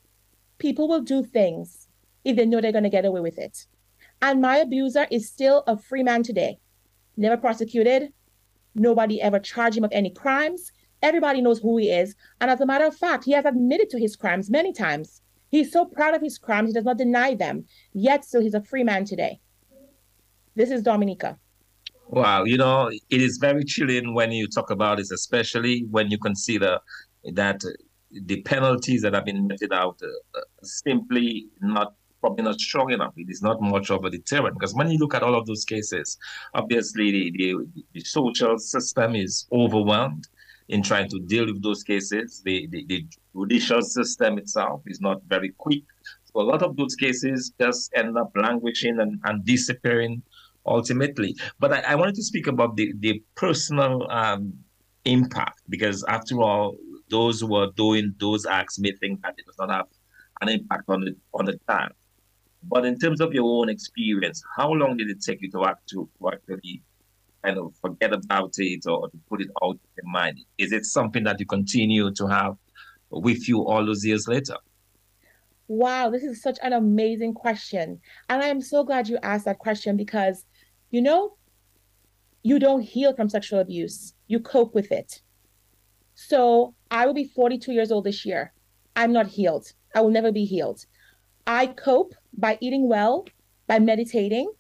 [0.58, 1.88] People will do things
[2.24, 3.66] if they know they're going to get away with it.
[4.22, 6.60] And my abuser is still a free man today,
[7.16, 8.12] never prosecuted.
[8.74, 10.72] Nobody ever charged him of any crimes.
[11.02, 12.16] Everybody knows who he is.
[12.42, 15.22] And as a matter of fact, he has admitted to his crimes many times.
[15.56, 17.64] He's so proud of his crimes, he does not deny them.
[17.94, 19.40] Yet still, he's a free man today.
[20.54, 21.40] This is Dominica.
[22.10, 26.18] Wow, you know, it is very chilling when you talk about this, especially when you
[26.18, 26.80] consider
[27.34, 27.62] that
[28.12, 33.14] the penalties that have been meted out uh, simply not probably not strong enough.
[33.16, 35.64] It is not much of a deterrent because when you look at all of those
[35.64, 36.18] cases,
[36.54, 40.28] obviously the, the, the social system is overwhelmed
[40.70, 42.42] in trying to deal with those cases.
[42.44, 45.84] The, the, the judicial system itself is not very quick.
[46.26, 50.22] So a lot of those cases just end up languishing and, and disappearing
[50.66, 51.36] ultimately.
[51.60, 54.54] But I, I, wanted to speak about the, the personal um,
[55.06, 56.76] impact because after all,
[57.10, 59.88] those who are doing those acts may think that it does not have
[60.42, 61.92] an impact on the on the child.
[62.64, 65.88] But in terms of your own experience, how long did it take you to act
[65.90, 66.82] to actually
[67.46, 70.40] kind of forget about it or to put it out of your mind?
[70.58, 72.56] Is it something that you continue to have
[73.10, 74.58] with you all those years later?
[75.68, 78.00] Wow, this is such an amazing question.
[78.30, 80.46] And I am so glad you asked that question because,
[80.92, 81.38] you know,
[82.44, 85.22] you don't heal from sexual abuse, you cope with it.
[86.14, 88.54] So I will be 42 years old this year.
[88.96, 89.72] I'm not healed.
[89.96, 90.86] I will never be healed.
[91.48, 93.26] I cope by eating well,
[93.68, 94.52] by meditating,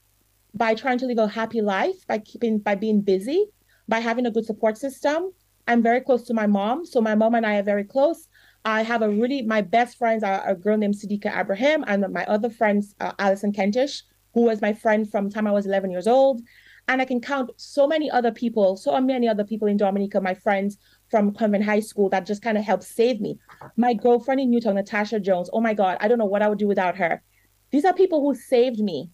[0.56, 3.46] by trying to live a happy life, by keeping by being busy,
[3.88, 5.32] by having a good support system.
[5.68, 8.28] I'm very close to my mom, so my mom and I are very close.
[8.64, 12.26] I have a really my best friends are a girl named Sidika Abraham and my
[12.26, 14.02] other friends uh, Alison Kentish,
[14.34, 16.42] who was my friend from time I was 11 years old.
[16.88, 20.36] And I can count so many other people, so many other people in Dominica, my
[20.36, 20.78] friends
[21.10, 23.40] from Convent High School that just kind of helped save me.
[23.76, 25.50] My girlfriend in Newtown, Natasha Jones.
[25.52, 27.24] Oh my God, I don't know what I would do without her.
[27.72, 29.10] These are people who saved me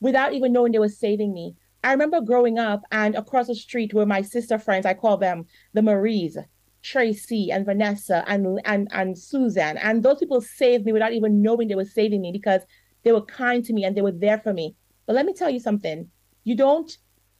[0.00, 1.54] without even knowing they were saving me.
[1.82, 4.84] I remember growing up and across the street were my sister friends.
[4.84, 6.36] I call them the Maries,
[6.82, 9.78] Tracy and Vanessa and and and Susan.
[9.78, 12.62] And those people saved me without even knowing they were saving me because
[13.02, 14.76] they were kind to me and they were there for me.
[15.06, 16.10] But let me tell you something.
[16.44, 16.96] You don't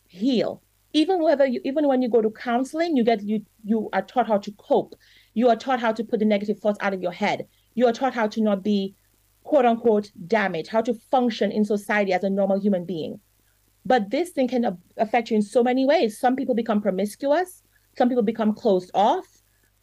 [0.06, 0.62] heal.
[0.92, 4.26] Even whether you even when you go to counseling, you get you you are taught
[4.26, 4.94] how to cope.
[5.34, 7.46] You are taught how to put the negative thoughts out of your head.
[7.74, 8.94] You are taught how to not be
[9.44, 13.20] quote unquote damage, how to function in society as a normal human being.
[13.84, 16.18] But this thing can affect you in so many ways.
[16.18, 17.62] Some people become promiscuous,
[17.96, 19.26] some people become closed off,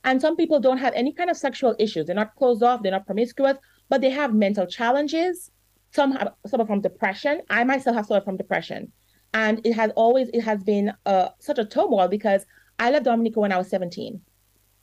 [0.04, 2.06] and some people don't have any kind of sexual issues.
[2.06, 3.58] They're not closed off, they're not promiscuous,
[3.90, 5.52] but they have mental challenges.
[5.92, 7.42] Some have suffer from depression.
[7.50, 8.92] I myself have suffered from depression.
[9.34, 12.46] And it has always it has been uh, such a turmoil because
[12.80, 14.22] I left Dominica when I was 17.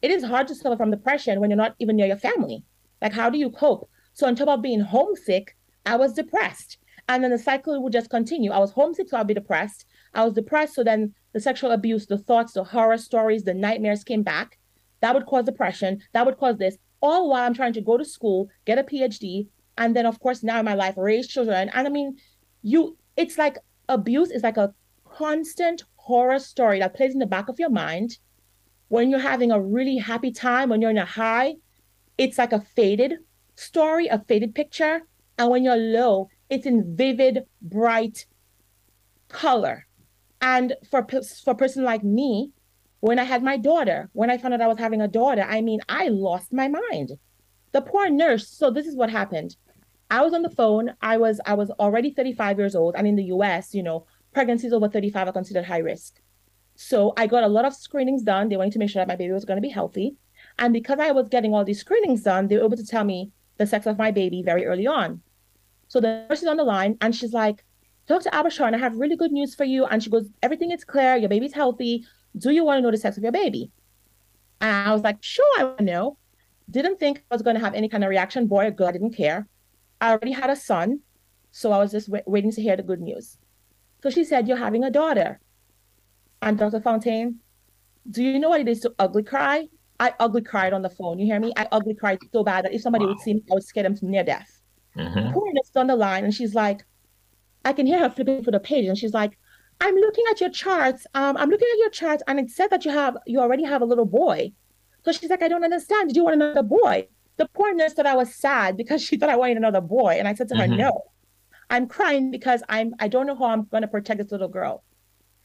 [0.03, 2.65] It is hard to suffer from depression when you're not even near your family.
[3.01, 3.89] Like, how do you cope?
[4.15, 6.79] So on top of being homesick, I was depressed.
[7.09, 8.51] And then the cycle would just continue.
[8.51, 9.85] I was homesick, so I'd be depressed.
[10.15, 14.05] I was depressed, so then the sexual abuse, the thoughts, the horror stories, the nightmares
[14.05, 14.59] came back.
[15.01, 16.01] That would cause depression.
[16.13, 16.79] That would cause this.
[17.03, 20.43] All while I'm trying to go to school, get a PhD, and then of course
[20.43, 21.69] now in my life raise children.
[21.75, 22.17] And I mean,
[22.63, 24.73] you, it's like abuse is like a
[25.05, 28.19] constant horror story that plays in the back of your mind.
[28.89, 31.57] When you're having a really happy time, when you're in a high,
[32.17, 33.15] it's like a faded
[33.55, 35.03] story, a faded picture.
[35.39, 38.27] And when you're low, it's in vivid, bright
[39.29, 39.87] color.
[40.41, 41.07] And for,
[41.45, 42.53] for a person like me,
[43.05, 45.61] When I had my daughter, when I found out I was having a daughter, I
[45.61, 47.11] mean, I lost my mind.
[47.73, 48.49] The poor nurse.
[48.49, 49.57] So this is what happened.
[50.11, 50.95] I was on the phone.
[51.03, 54.73] I was I was already 35 years old, and in the U.S., you know, pregnancies
[54.73, 56.23] over 35 are considered high risk.
[56.77, 58.49] So I got a lot of screenings done.
[58.49, 60.17] They wanted to make sure that my baby was going to be healthy.
[60.59, 63.33] And because I was getting all these screenings done, they were able to tell me
[63.57, 65.23] the sex of my baby very early on.
[65.89, 67.65] So the nurse is on the line and she's like,
[68.07, 68.31] Dr.
[68.31, 69.87] Aubuchon, I have really good news for you.
[69.87, 71.17] And she goes, Everything is clear.
[71.17, 72.05] Your baby's healthy.
[72.37, 73.71] Do you want to know the sex of your baby?
[74.61, 76.19] And I was like, Sure, I want to know.
[76.71, 78.47] Didn't think I was going to have any kind of reaction.
[78.47, 79.49] Boy or girl, I didn't care.
[80.01, 81.01] I already had a son.
[81.51, 83.39] So I was just w- waiting to hear the good news.
[84.03, 85.41] So she said, You're having a daughter.
[86.43, 86.81] And Dr.
[86.81, 87.41] Fontaine,
[88.11, 89.69] do you know what it is to ugly cry?
[90.01, 91.19] I ugly cried on the phone.
[91.19, 91.53] You hear me?
[91.57, 93.13] I ugly cried so bad that if somebody wow.
[93.13, 94.61] would see me, I would scare them to near death.
[94.97, 95.33] Mm-hmm.
[95.33, 96.85] Poor on the line, and she's like,
[97.65, 99.39] I can hear her flipping through the page, and she's like,
[99.81, 101.07] I'm looking at your charts.
[101.15, 103.83] Um, I'm looking at your charts, and it said that you have you already have
[103.83, 104.53] a little boy.
[105.05, 106.09] So she's like, I don't understand.
[106.09, 107.09] Did you want another boy?
[107.37, 110.29] The poor nurse thought I was sad because she thought I wanted another boy, and
[110.29, 110.73] I said to mm-hmm.
[110.73, 111.03] her, No,
[111.71, 114.85] I'm crying because I'm I don't know how I'm going to protect this little girl.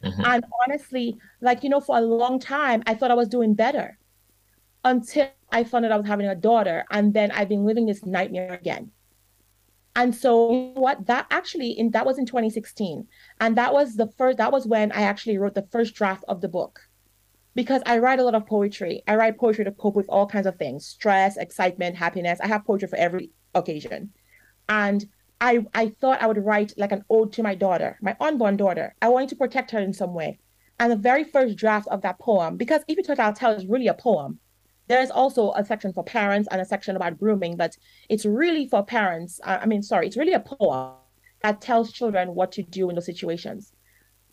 [0.03, 0.23] Mm-hmm.
[0.23, 3.97] And honestly, like you know, for a long time, I thought I was doing better
[4.83, 8.05] until I found out I was having a daughter, and then I've been living this
[8.05, 8.91] nightmare again.
[9.95, 13.07] And so what that actually in that was in 2016.
[13.41, 16.41] And that was the first that was when I actually wrote the first draft of
[16.41, 16.79] the book.
[17.55, 19.03] Because I write a lot of poetry.
[19.07, 22.39] I write poetry to cope with all kinds of things, stress, excitement, happiness.
[22.39, 24.11] I have poetry for every occasion.
[24.69, 25.05] And
[25.41, 28.95] I I thought I would write like an ode to my daughter, my unborn daughter.
[29.01, 30.39] I wanted to protect her in some way.
[30.79, 33.65] And the very first draft of that poem, because if you touch I'll tell is
[33.65, 34.39] really a poem,
[34.89, 37.78] there's also a section for parents and a section about grooming, but
[38.10, 39.39] it's really for parents.
[39.45, 40.95] I mean, sorry, it's really a poem
[41.41, 43.71] that tells children what to do in those situations.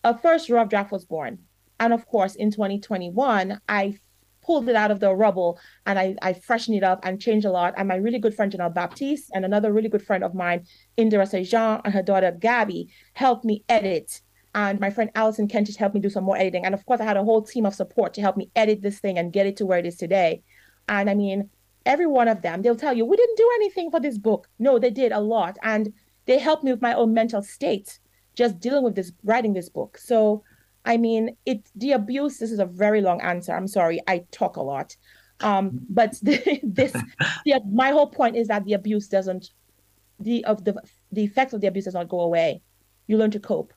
[0.02, 1.40] A first rough draft was born.
[1.78, 3.98] And of course, in 2021, I
[4.42, 7.50] pulled it out of the rubble and I, I freshened it up and changed a
[7.50, 7.74] lot.
[7.76, 10.64] And my really good friend, Janelle Baptiste, and another really good friend of mine,
[10.96, 14.22] Indira Sejan, and her daughter, Gabby, helped me edit
[14.56, 16.64] and my friend Allison Kentish helped me do some more editing.
[16.64, 18.98] And of course, I had a whole team of support to help me edit this
[18.98, 20.42] thing and get it to where it is today.
[20.88, 21.50] And I mean,
[21.84, 24.48] every one of them, they'll tell you, we didn't do anything for this book.
[24.58, 25.58] No, they did a lot.
[25.62, 25.92] And
[26.24, 27.98] they helped me with my own mental state,
[28.34, 29.98] just dealing with this, writing this book.
[29.98, 30.42] So,
[30.86, 33.54] I mean, it the abuse, this is a very long answer.
[33.54, 34.96] I'm sorry, I talk a lot.
[35.40, 36.94] Um, but this,
[37.44, 39.50] the, my whole point is that the abuse doesn't,
[40.18, 40.80] the of the
[41.12, 42.62] the effects of the abuse does not go away.
[43.06, 43.74] You learn to cope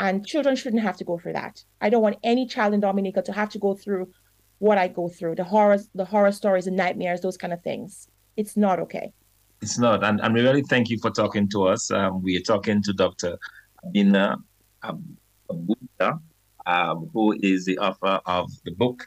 [0.00, 1.62] and children shouldn't have to go through that.
[1.80, 4.10] I don't want any child in Dominica to have to go through
[4.58, 8.08] what I go through, the horrors, the horror stories the nightmares, those kind of things.
[8.36, 9.12] It's not okay.
[9.60, 10.02] It's not.
[10.02, 11.90] And, and we really thank you for talking to us.
[11.90, 13.38] Um, we are talking to Dr.
[13.84, 14.38] Amina
[14.82, 16.18] Abuja,
[16.66, 19.06] um, who is the author of the book,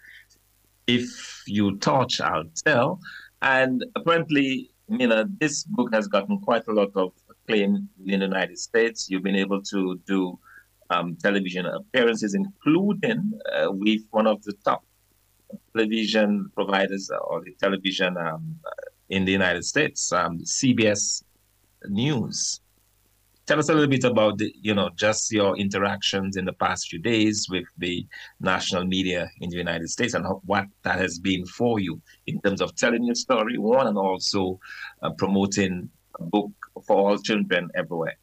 [0.85, 2.99] If You Touch, I'll Tell.
[3.41, 8.25] And apparently, you know, this book has gotten quite a lot of acclaim in the
[8.25, 9.09] United States.
[9.09, 10.37] You've been able to do
[10.89, 14.83] um, television appearances, including uh, with one of the top
[15.75, 18.55] television providers or the television um,
[19.09, 21.23] in the United States, um, CBS
[21.87, 22.59] News.
[23.45, 26.87] Tell us a little bit about the, you know, just your interactions in the past
[26.87, 28.07] few days with the
[28.39, 32.61] national media in the United States and what that has been for you in terms
[32.61, 34.59] of telling your story, one, and also
[35.01, 36.51] uh, promoting a book
[36.87, 38.15] for all children everywhere.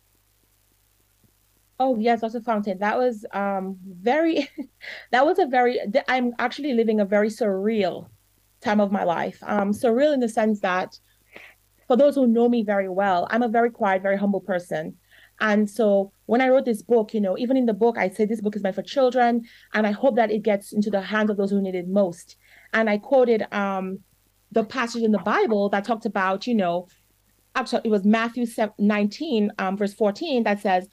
[1.81, 2.43] Oh yes, Dr.
[2.43, 2.79] Fontaine.
[2.79, 4.49] That was um very
[5.13, 8.09] that was a very I'm actually living a very surreal
[8.61, 9.39] time of my life.
[9.43, 10.99] Um surreal in the sense that
[11.89, 14.97] for those who know me very well, I'm a very quiet, very humble person.
[15.41, 18.27] And so when I wrote this book, you know, even in the book, I say
[18.27, 21.31] this book is meant for children, and I hope that it gets into the hands
[21.31, 22.37] of those who need it most.
[22.75, 24.01] And I quoted um,
[24.53, 26.89] the passage in the Bible that talked about, you know,
[27.55, 28.47] actually it was Matthew
[28.79, 30.87] 19, um, verse 14, that says,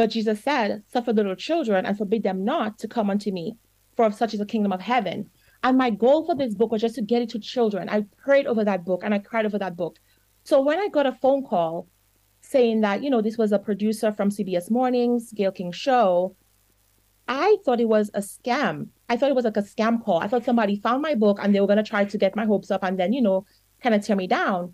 [0.00, 3.58] but Jesus said, Suffer little children and forbid them not to come unto me,
[3.96, 5.28] for of such is the kingdom of heaven.
[5.62, 7.90] And my goal for this book was just to get it to children.
[7.90, 9.98] I prayed over that book and I cried over that book.
[10.42, 11.86] So when I got a phone call
[12.40, 16.34] saying that, you know, this was a producer from CBS Mornings, Gayle King Show,
[17.28, 18.88] I thought it was a scam.
[19.10, 20.20] I thought it was like a scam call.
[20.20, 22.46] I thought somebody found my book and they were going to try to get my
[22.46, 23.44] hopes up and then, you know,
[23.82, 24.72] kind of tear me down.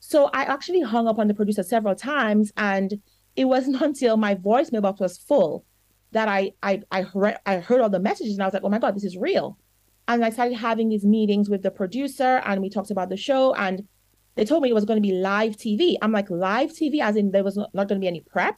[0.00, 3.00] So I actually hung up on the producer several times and
[3.36, 5.64] it wasn't until my voice mailbox was full
[6.12, 8.68] that I I I heard, I heard all the messages and I was like, oh
[8.68, 9.58] my god, this is real.
[10.06, 13.54] And I started having these meetings with the producer and we talked about the show
[13.54, 13.86] and
[14.34, 15.96] they told me it was going to be live TV.
[16.02, 18.56] I'm like, live TV, as in there was not, not going to be any prep.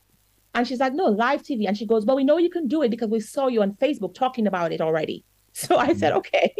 [0.55, 1.68] And she's like, no, live TV.
[1.68, 3.72] And she goes, well, we know you can do it because we saw you on
[3.74, 5.24] Facebook talking about it already.
[5.59, 6.18] So I said, mm-hmm.
[6.18, 6.55] okay.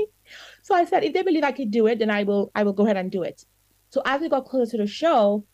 [0.62, 2.72] So I said, if they believe I could do it, then I will I will
[2.72, 3.44] go ahead and do it.
[3.90, 5.44] So as we got closer to the show,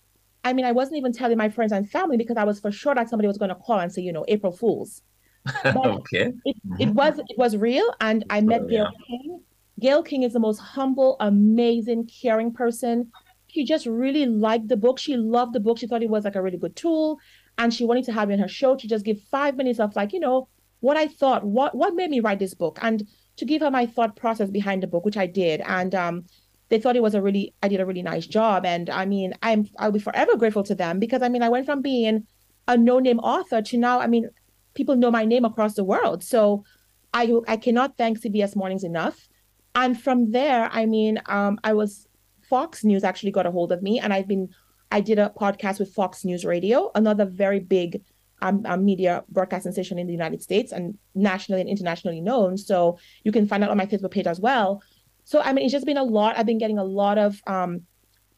[0.44, 2.94] I mean, I wasn't even telling my friends and family because I was for sure
[2.94, 5.02] that somebody was going to call and say, you know, April Fools.
[5.64, 6.32] okay.
[6.44, 6.92] It, it mm-hmm.
[6.92, 9.06] was it was real, and I met oh, Gayle yeah.
[9.06, 9.40] King.
[9.80, 13.10] Gayle King is the most humble, amazing, caring person.
[13.48, 14.98] She just really liked the book.
[14.98, 15.78] She loved the book.
[15.78, 17.18] She thought it was like a really good tool,
[17.58, 19.96] and she wanted to have me in her show to just give five minutes of
[19.96, 20.48] like, you know,
[20.80, 23.86] what I thought, what what made me write this book, and to give her my
[23.86, 25.60] thought process behind the book, which I did.
[25.62, 26.24] And um,
[26.72, 28.64] they thought it was a really I did a really nice job.
[28.64, 31.66] And I mean, I'm I'll be forever grateful to them because I mean I went
[31.66, 32.26] from being
[32.66, 34.30] a no-name author to now, I mean,
[34.72, 36.24] people know my name across the world.
[36.24, 36.64] So
[37.12, 39.28] I I cannot thank CBS Mornings enough.
[39.74, 42.08] And from there, I mean, um, I was
[42.48, 44.48] Fox News actually got a hold of me, and I've been
[44.90, 48.00] I did a podcast with Fox News Radio, another very big
[48.40, 52.56] um, um, media broadcasting station in the United States and nationally and internationally known.
[52.56, 54.82] So you can find out on my Facebook page as well.
[55.24, 56.36] So I mean, it's just been a lot.
[56.36, 57.82] I've been getting a lot of um,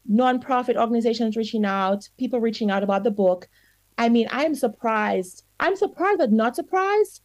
[0.09, 3.47] nonprofit organizations reaching out, people reaching out about the book.
[3.97, 5.43] I mean, I'm surprised.
[5.59, 7.21] I'm surprised, but not surprised.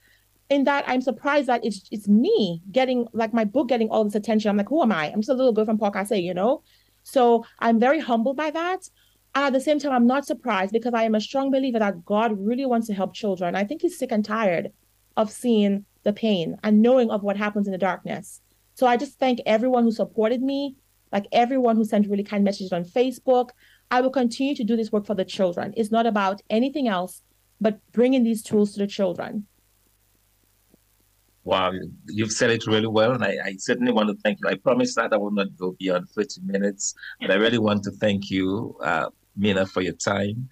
[0.48, 4.14] In that, I'm surprised that it's it's me getting like my book getting all this
[4.14, 4.50] attention.
[4.50, 5.10] I'm like, who am I?
[5.10, 6.62] I'm just a little girl from say, you know.
[7.02, 8.88] So I'm very humbled by that.
[9.34, 12.04] And at the same time, I'm not surprised because I am a strong believer that
[12.04, 13.54] God really wants to help children.
[13.54, 14.72] I think He's sick and tired
[15.16, 18.40] of seeing the pain and knowing of what happens in the darkness.
[18.80, 20.74] So I just thank everyone who supported me,
[21.12, 23.50] like everyone who sent really kind messages on Facebook.
[23.90, 25.74] I will continue to do this work for the children.
[25.76, 27.20] It's not about anything else
[27.60, 29.46] but bringing these tools to the children.
[31.44, 31.72] Wow,
[32.08, 34.48] you've said it really well, and I, I, certainly want to thank you.
[34.48, 37.90] I promise that I will not go beyond 30 minutes, but I really want to
[37.90, 40.48] thank you, uh, Mina, for your time.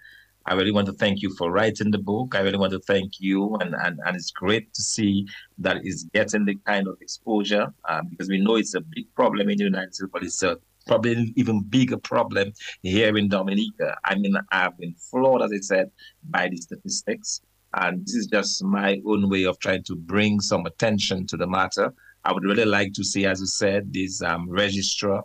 [0.48, 2.34] I really want to thank you for writing the book.
[2.34, 5.26] I really want to thank you, and and, and it's great to see
[5.58, 9.50] that it's getting the kind of exposure uh, because we know it's a big problem
[9.50, 13.94] in the United States, but it's a probably even bigger problem here in Dominica.
[14.06, 15.90] I mean, I've been floored, as I said,
[16.30, 17.42] by the statistics.
[17.74, 21.46] And this is just my own way of trying to bring some attention to the
[21.46, 21.92] matter.
[22.24, 25.24] I would really like to see, as you said, this um, registrar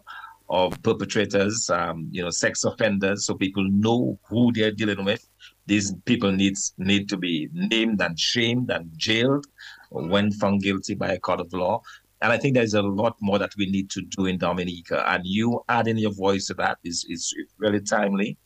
[0.49, 5.27] of perpetrators, um, you know, sex offenders, so people know who they're dealing with.
[5.65, 9.45] These people needs need to be named and shamed and jailed
[9.89, 11.81] when found guilty by a court of law.
[12.21, 15.09] And I think there's a lot more that we need to do in Dominica.
[15.09, 18.37] And you adding your voice to that is, is really timely.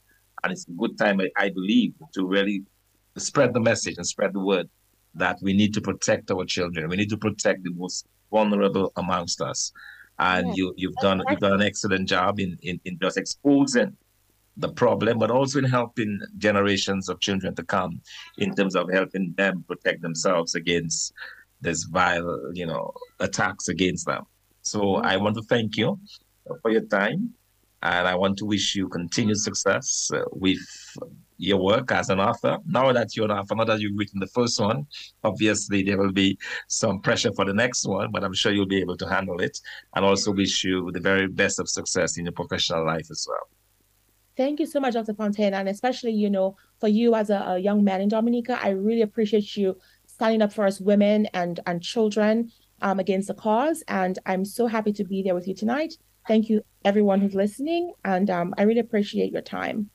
[0.43, 2.63] And it's a good time, I believe, to really
[3.17, 4.69] spread the message and spread the word
[5.15, 6.89] that we need to protect our children.
[6.89, 9.71] We need to protect the most vulnerable amongst us
[10.19, 10.53] and yeah.
[10.55, 13.95] you you've done you've done an excellent job in, in in just exposing
[14.57, 18.01] the problem, but also in helping generations of children to come
[18.39, 21.13] in terms of helping them protect themselves against
[21.61, 24.23] this vile, you know, attacks against them.
[24.63, 25.99] So I want to thank you
[26.61, 27.33] for your time,
[27.83, 30.59] and I want to wish you continued success uh, with
[31.37, 32.57] your work as an author.
[32.65, 34.87] Now that you're an author, now that you've written the first one,
[35.23, 38.79] obviously there will be some pressure for the next one, but I'm sure you'll be
[38.79, 39.59] able to handle it.
[39.95, 43.47] And also wish you the very best of success in your professional life as well.
[44.35, 45.15] Thank you so much, Dr.
[45.15, 48.69] Fontaine, and especially, you know, for you as a, a young man in Dominica, I
[48.69, 53.83] really appreciate you standing up for us women and and children um, against the cause.
[53.87, 55.95] And I'm so happy to be there with you tonight.
[56.27, 59.89] Thank you, everyone who's listening, and um, I really appreciate your time.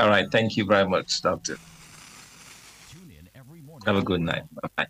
[0.00, 0.26] All right.
[0.32, 1.58] Thank you very much, Doctor.
[3.84, 4.44] Have a good night.
[4.50, 4.86] Bye bye.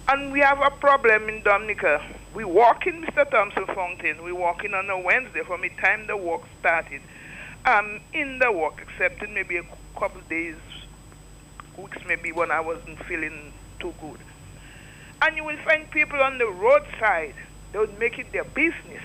[0.09, 2.01] And we have a problem in Dominica.
[2.35, 3.29] We walk in Mr.
[3.29, 4.23] Thompson Fontaine.
[4.23, 7.03] We walk in on a Wednesday from the time the walk started.
[7.65, 9.65] I'm in the work, excepting maybe a
[9.99, 10.57] couple days,
[11.77, 14.19] weeks maybe when I wasn't feeling too good.
[15.21, 17.35] And you will find people on the roadside.
[17.73, 19.03] They would make it their business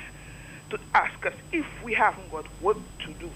[0.69, 3.29] to ask us if we haven't got work to do.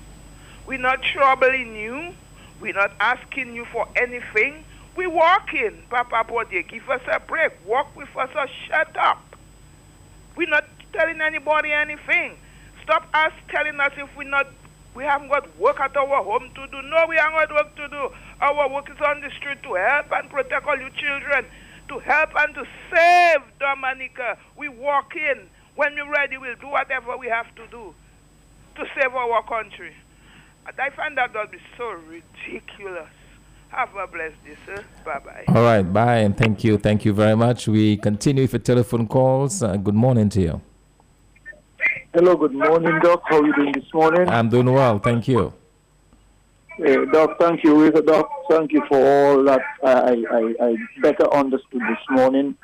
[0.66, 2.14] We're not troubling you.
[2.60, 4.64] We're not asking you for anything.
[4.96, 7.54] We walk in, Papa Portier, give us a break.
[7.66, 9.36] Walk with us or shut up.
[10.36, 12.38] We're not telling anybody anything.
[12.84, 14.48] Stop us telling us if we're not
[14.94, 16.82] we haven't got work at our home to do.
[16.82, 18.10] No, we haven't got work to do.
[18.42, 21.46] Our work is on the street to help and protect all you children,
[21.88, 24.38] to help and to save Dominica.
[24.58, 25.48] We walk in.
[25.76, 27.94] When we're ready, we'll do whatever we have to do
[28.76, 29.94] to save our country.
[30.68, 33.10] And I find that would be so ridiculous.
[33.70, 34.84] Have a blessed day, sir.
[35.06, 35.46] Bye bye.
[35.48, 36.78] All right, bye, and thank you.
[36.78, 37.68] Thank you very much.
[37.70, 39.64] We continue with telephone calls.
[39.64, 40.62] Uh, good morning to you.
[42.14, 43.22] Hello, good morning, Doc.
[43.26, 44.28] How are you doing this morning?
[44.28, 45.54] I'm doing well, thank you.
[46.86, 47.90] Uh, Doc, thank you.
[47.92, 52.56] Doc, thank you for all that I, I, I better understood this morning.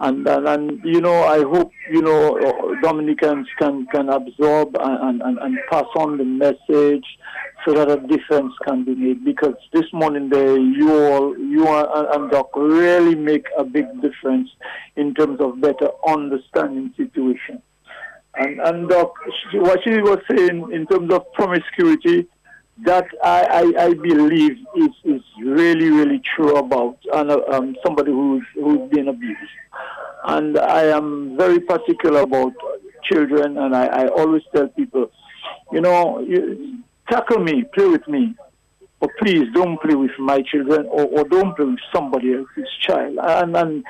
[0.00, 5.38] And, and, and, you know, I hope, you know, Dominicans can, can absorb and, and,
[5.38, 7.04] and pass on the message
[7.64, 9.24] so that a difference can be made.
[9.24, 14.50] Because this morning, there, you all, you and, Doc really make a big difference
[14.96, 17.62] in terms of better understanding situation.
[18.36, 19.06] And, and uh,
[19.54, 22.26] what she was saying in terms of promiscuity,
[22.82, 28.44] that I, I, I believe is, is really, really true about and, um, somebody who's,
[28.54, 29.38] who's been abused.
[30.24, 32.52] And I am very particular about
[33.04, 35.10] children, and I, I always tell people,
[35.70, 38.34] you know, you, tackle me, play with me,
[39.00, 43.18] but please don't play with my children or, or don't play with somebody else's child.
[43.22, 43.84] And, and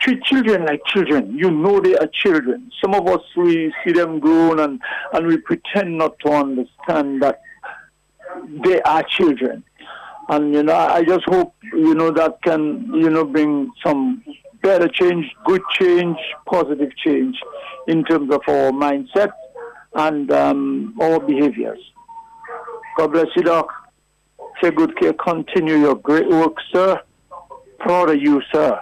[0.00, 1.36] treat children like children.
[1.36, 2.70] You know they are children.
[2.80, 4.80] Some of us, we see them grown and,
[5.12, 7.42] and we pretend not to understand that
[8.64, 9.64] they are children.
[10.28, 14.22] And, you know, I just hope, you know, that can, you know, bring some
[14.62, 16.16] better change, good change,
[16.46, 17.36] positive change
[17.88, 19.32] in terms of our mindset
[19.94, 21.80] and um, our behaviors.
[22.96, 23.68] God bless you, Doc.
[24.62, 25.14] Take good care.
[25.14, 27.00] Continue your great work, sir.
[27.78, 28.78] Proud of you, sir.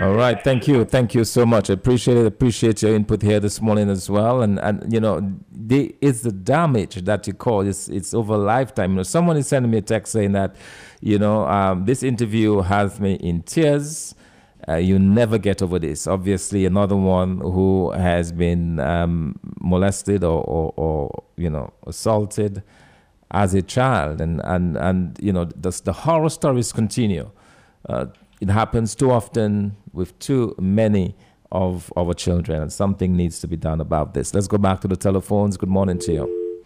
[0.00, 1.70] All right, thank you, thank you so much.
[1.70, 2.26] I appreciate it.
[2.26, 4.42] Appreciate your input here this morning as well.
[4.42, 5.20] And and you know,
[5.52, 7.60] the, it's the damage that you call.
[7.60, 8.90] It's it's over a lifetime.
[8.92, 10.56] You know, someone is sending me a text saying that,
[11.00, 14.16] you know, um, this interview has me in tears.
[14.68, 16.08] Uh, you never get over this.
[16.08, 22.64] Obviously, another one who has been um, molested or, or, or you know assaulted
[23.30, 27.30] as a child, and and and you know the, the horror stories continue.
[27.88, 28.06] Uh,
[28.40, 31.14] it happens too often with too many
[31.52, 34.34] of our children, and something needs to be done about this.
[34.34, 35.56] Let's go back to the telephones.
[35.56, 36.62] Good morning to you.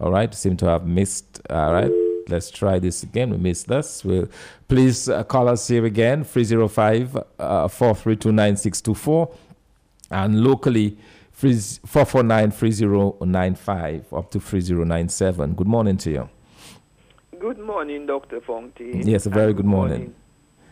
[0.00, 1.40] All right, seem to have missed.
[1.48, 1.92] All right,
[2.28, 3.30] let's try this again.
[3.30, 4.04] We missed this.
[4.04, 4.28] We'll,
[4.66, 9.36] please uh, call us here again 305 uh, 4329624
[10.10, 10.98] and locally
[11.32, 15.54] 449 3095 up to 3097.
[15.54, 16.28] Good morning to you.
[17.38, 18.40] Good morning, Dr.
[18.40, 19.06] Fontaine.
[19.06, 19.98] Yes, a very good morning.
[19.98, 20.14] morning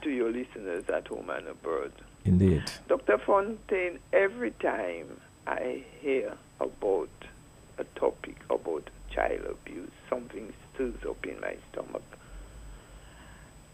[0.02, 1.92] to your listeners at home and abroad.
[2.24, 2.70] Indeed.
[2.88, 3.18] Dr.
[3.18, 7.08] Fontaine, every time I hear about
[7.78, 12.02] a topic about child abuse, something stirs up in my stomach.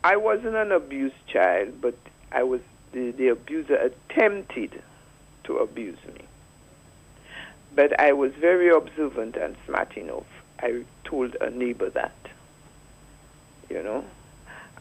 [0.05, 1.97] I wasn't an abused child, but
[2.31, 2.61] I was
[2.93, 4.83] the, the abuser attempted
[5.45, 6.23] to abuse me.
[7.75, 10.27] But I was very observant and smart enough.
[10.61, 12.15] I told a neighbor that.
[13.69, 14.05] You know?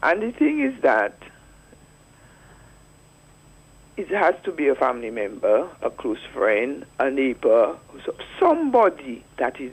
[0.02, 1.18] And the thing is that
[3.96, 7.76] it has to be a family member, a close friend, a neighbor,
[8.38, 9.72] somebody that is,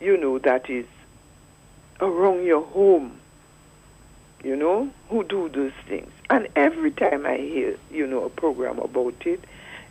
[0.00, 0.86] you know, that is
[2.00, 3.18] around your home,
[4.44, 6.10] you know, who do those things.
[6.30, 9.44] And every time I hear, you know, a program about it,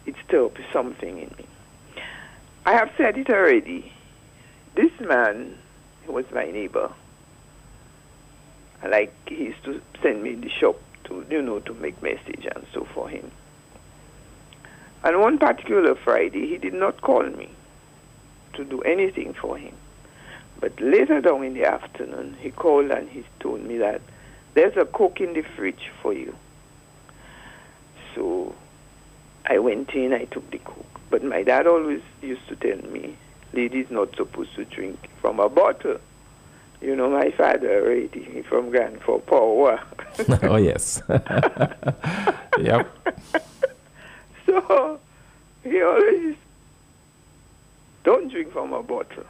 [0.06, 1.46] it stirs something in me.
[2.66, 3.92] I have said it already.
[4.76, 5.58] This man
[6.08, 6.92] was my neighbor.
[8.88, 12.48] Like he used to send me in the shop to, you know, to make message
[12.56, 13.30] and so for him.
[15.04, 17.50] And one particular Friday, he did not call me
[18.54, 19.74] to do anything for him.
[20.60, 24.02] But later down in the afternoon, he called and he told me that
[24.56, 26.36] there's a coke in the fridge for you.
[28.14, 28.54] So
[29.46, 30.86] I went in, I took the coke.
[31.10, 33.16] But my dad always used to tell me,
[33.54, 36.00] ladies not supposed to drink from a bottle.
[36.82, 39.82] You know, my father already from Grand for power.
[40.44, 41.02] oh, yes.
[42.60, 42.88] yep.
[44.50, 45.00] So
[45.64, 46.36] he always
[48.04, 49.24] don't drink from a bottle.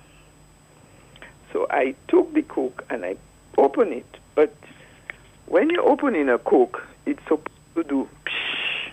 [1.53, 3.15] So I took the coke and I
[3.59, 4.17] opened it.
[4.33, 4.55] But
[5.45, 8.91] when you open in a coke, it's supposed to do psh.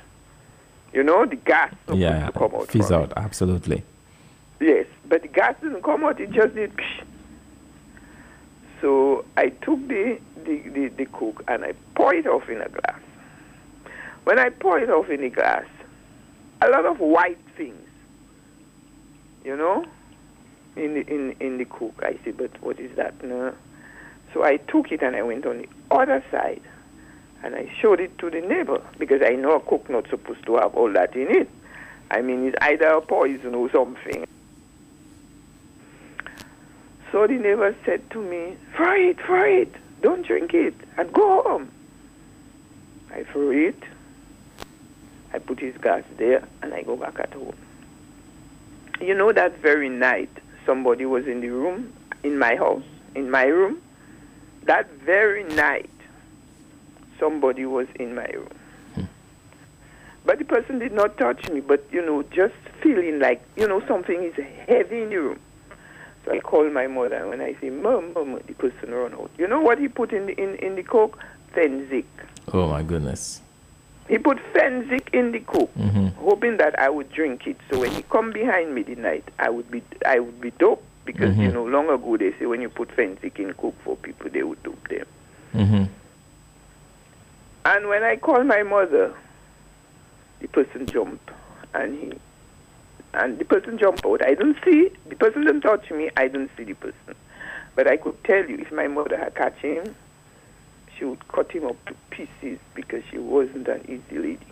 [0.93, 2.69] You know, the gas yeah, to come out.
[2.69, 3.17] fizz out, it.
[3.17, 3.83] absolutely.
[4.61, 7.05] Yes, but the gas didn't come out, it just did psh.
[8.83, 12.69] So I took the, the, the, the coke and I poured it off in a
[12.69, 13.01] glass.
[14.25, 15.65] When I poured it off in the glass,
[16.61, 17.89] a lot of white things,
[19.43, 19.87] you know,
[20.77, 22.01] in the, in, in the coke.
[22.03, 23.23] I said, but what is that?
[23.23, 23.55] No.
[24.33, 26.63] So I took it and I went on the other side
[27.43, 30.57] and I showed it to the neighbor because I know a cook not supposed to
[30.57, 31.51] have all that in it.
[32.11, 34.27] I mean, it's either a poison or something.
[37.13, 41.43] So the neighbor said to me, fry it, fry it, don't drink it, and go
[41.43, 41.71] home.
[43.13, 43.83] I threw it,
[45.33, 47.55] I put his glass there, and I go back at home.
[49.01, 50.31] You know, that very night,
[50.67, 51.93] somebody was in the room,
[52.23, 52.83] in my house,
[53.15, 53.81] in my room.
[54.65, 55.91] That very night,
[57.19, 58.51] somebody was in my room.
[58.95, 59.05] Hmm.
[60.25, 63.81] But the person did not touch me, but, you know, just feeling like, you know,
[63.87, 64.35] something is
[64.67, 65.39] heavy in the room.
[66.25, 69.31] So I called my mother, and when I say, Mom, Mom, the person run out.
[69.39, 71.19] You know what he put in the, in, in the coke?
[71.55, 72.05] Phensic.
[72.53, 73.41] Oh, my goodness.
[74.09, 76.15] He put Phensic in the coke, Mhm.
[76.15, 77.57] hoping that I would drink it.
[77.71, 80.83] So when he come behind me the night, I would be I would be dope
[81.05, 81.55] because you Mhm.
[81.55, 84.63] know long ago they say when you put Phensic in coke for people they would
[84.63, 85.07] dope them.
[85.53, 85.85] hmm
[87.65, 89.13] And when I called my mother,
[90.41, 91.31] the person jumped
[91.75, 92.13] and he
[93.15, 94.23] and the person jumped out.
[94.25, 96.11] I don't see the person didn't touch me.
[96.17, 97.15] I don't see the person,
[97.75, 99.97] but I could tell you if my mother had catch him,
[100.99, 104.47] she would cut him up to pieces because she wasn't an easy lady.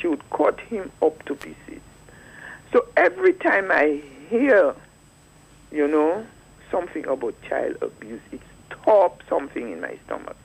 [0.00, 1.80] She would cut him up to pieces.
[2.72, 4.74] So every time I hear,
[5.70, 6.26] you know,
[6.70, 10.36] something about child abuse, it stops something in my stomach.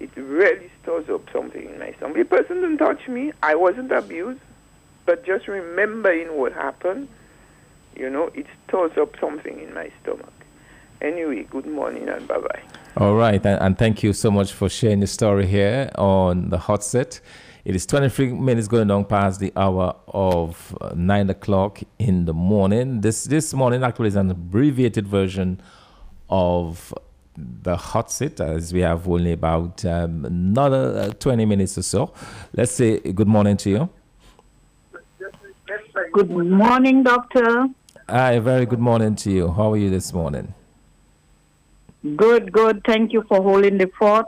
[0.00, 2.16] It really stirs up something in my stomach.
[2.16, 3.32] The person didn't touch me.
[3.42, 4.40] I wasn't abused.
[5.06, 7.08] But just remembering what happened,
[7.94, 10.32] you know, it stirs up something in my stomach.
[11.04, 12.62] Anyway, good morning and bye bye.
[12.96, 16.56] All right, and, and thank you so much for sharing the story here on the
[16.56, 17.20] hot seat.
[17.66, 22.32] It is 23 minutes going on past the hour of uh, 9 o'clock in the
[22.32, 23.02] morning.
[23.02, 25.60] This this morning actually is an abbreviated version
[26.30, 26.94] of
[27.36, 32.14] the hot seat, as we have only about um, another uh, 20 minutes or so.
[32.54, 33.90] Let's say good morning to you.
[36.14, 37.66] Good morning, doctor.
[38.08, 39.52] Hi, very good morning to you.
[39.52, 40.54] How are you this morning?
[42.04, 42.84] Good, good.
[42.84, 44.26] Thank you for holding the fort.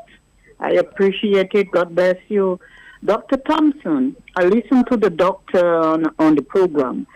[0.59, 1.71] I appreciate it.
[1.71, 2.59] God bless you.
[3.05, 3.37] Dr.
[3.37, 7.07] Thompson, I listened to the doctor on, on the program.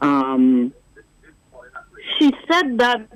[0.00, 0.72] Um,
[2.16, 3.06] she said that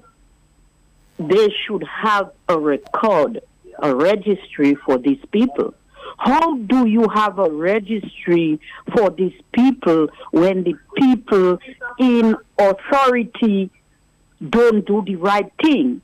[1.18, 3.40] they should have a record,
[3.78, 5.72] a registry for these people.
[6.18, 8.61] How do you have a registry
[8.94, 11.59] for these people when the people
[11.98, 13.70] in authority
[14.46, 16.03] don't do the right thing?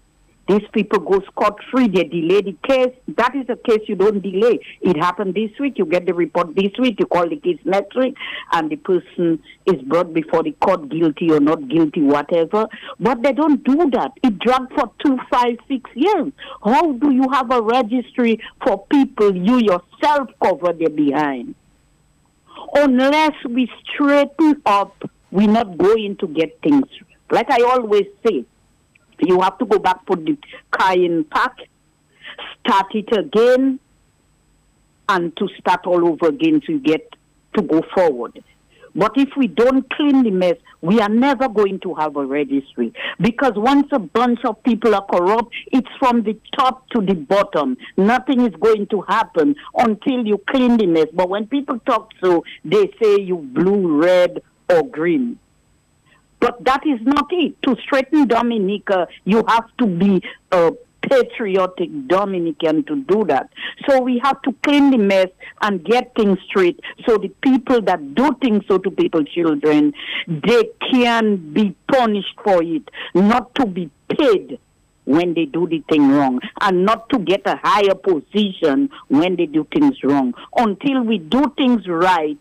[0.49, 1.89] These people go scot free.
[1.89, 2.95] They delay the case.
[3.17, 4.61] That is a case you don't delay.
[4.81, 5.77] It happened this week.
[5.77, 7.01] You get the report this week.
[7.01, 8.17] You call the case next week,
[8.53, 12.69] and the person is brought before the court guilty or not guilty, whatever.
[13.01, 14.13] But they don't do that.
[14.23, 16.33] It dragged for two, five, six years.
[16.65, 21.57] How do you have a registry for people you yourself cover their behind?
[22.75, 26.87] Unless we straighten up, we're not going to get things.
[27.31, 28.45] Like I always say,
[29.21, 30.37] you have to go back, put the
[30.71, 31.57] car in park,
[32.61, 33.79] start it again,
[35.09, 37.15] and to start all over again to get
[37.57, 38.43] to go forward.
[38.95, 42.95] But if we don't clean the mess, we are never going to have a registry.
[43.21, 47.77] Because once a bunch of people are corrupt, it's from the top to the bottom.
[47.99, 51.09] Nothing is going to happen until you clean the mess.
[51.13, 55.39] But when people talk so, they say you blue, red, or green.
[56.41, 57.61] But that is not it.
[57.63, 60.23] To straighten Dominica, you have to be
[60.53, 60.73] a
[61.09, 63.49] patriotic Dominican to do that.
[63.89, 65.29] So we have to clean the mess
[65.63, 69.95] and get things straight so the people that do things so to people's children,
[70.27, 74.59] they can be punished for it, not to be paid
[75.05, 79.47] when they do the thing wrong and not to get a higher position when they
[79.47, 80.35] do things wrong.
[80.57, 82.39] Until we do things right,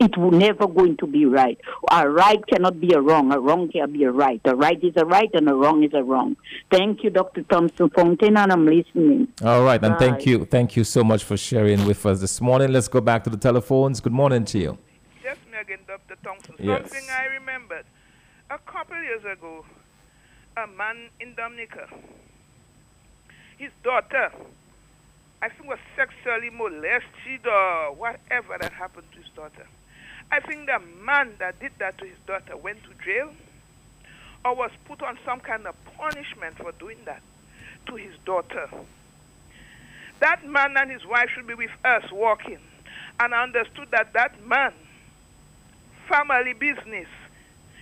[0.00, 1.60] it will never going to be right.
[1.90, 3.32] A right cannot be a wrong.
[3.32, 4.40] A wrong can be a right.
[4.46, 6.36] A right is a right and a wrong is a wrong.
[6.70, 7.42] Thank you, Dr.
[7.42, 9.28] Thompson Fontaine, and I'm listening.
[9.44, 9.98] All right, and Bye.
[9.98, 10.46] thank you.
[10.46, 12.72] Thank you so much for sharing with us this morning.
[12.72, 14.00] Let's go back to the telephones.
[14.00, 14.78] Good morning to you.
[15.22, 16.16] Yes, me again, Dr.
[16.24, 16.54] Thompson.
[16.58, 16.90] Yes.
[16.90, 17.84] Something I remembered.
[18.48, 19.66] A couple years ago,
[20.56, 21.88] a man in Dominica,
[23.58, 24.32] his daughter,
[25.42, 29.66] I think was sexually molested or whatever that happened to his daughter.
[30.32, 33.32] I think the man that did that to his daughter went to jail
[34.44, 37.22] or was put on some kind of punishment for doing that
[37.86, 38.70] to his daughter.
[40.20, 42.58] That man and his wife should be with us walking.
[43.18, 44.72] And I understood that that man,
[46.08, 47.08] family business,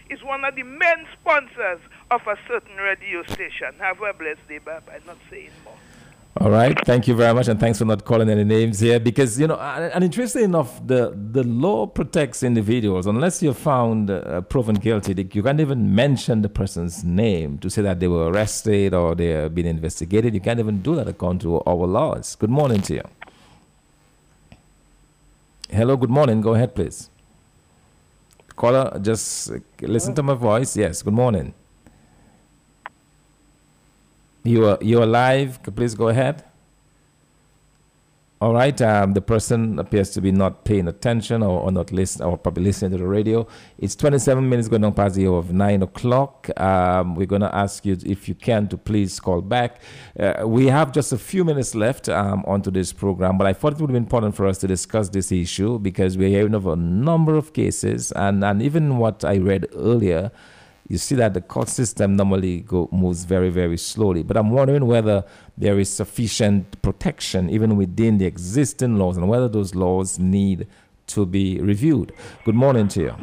[0.09, 1.81] is one of the main sponsors
[2.11, 3.75] of a certain radio station.
[3.79, 4.81] Have a blessed day, Bye.
[4.93, 5.75] I'm not saying more.
[6.41, 6.79] All right.
[6.87, 9.57] Thank you very much, and thanks for not calling any names here because you know,
[9.57, 15.15] and interesting enough, the the law protects individuals unless you're found uh, proven guilty.
[15.33, 19.33] You can't even mention the person's name to say that they were arrested or they
[19.33, 20.33] are being investigated.
[20.33, 22.37] You can't even do that according to our laws.
[22.37, 23.09] Good morning to you.
[25.71, 25.97] Hello.
[25.97, 26.41] Good morning.
[26.41, 27.11] Go ahead, please.
[28.55, 30.77] Caller, just listen to my voice.
[30.77, 31.03] Yes.
[31.03, 31.53] Good morning.
[34.45, 35.63] You are you are live.
[35.75, 36.45] Please go ahead.
[38.41, 38.81] All right.
[38.81, 42.63] Um, the person appears to be not paying attention or, or not listening or probably
[42.63, 43.49] listening to the radio.
[43.79, 46.49] It's 27 minutes going on past the hour of 9 o'clock.
[46.57, 49.81] Um, we're going to ask you if you can to please call back.
[50.17, 53.73] Uh, we have just a few minutes left um, onto this program, but I thought
[53.73, 56.77] it would be important for us to discuss this issue because we're hearing of a
[56.77, 60.31] number of cases and, and even what I read earlier
[60.89, 64.23] you see that the court system normally go, moves very, very slowly.
[64.23, 65.25] But I'm wondering whether
[65.57, 70.67] there is sufficient protection even within the existing laws and whether those laws need
[71.09, 72.13] to be reviewed.
[72.45, 73.15] Good morning to you.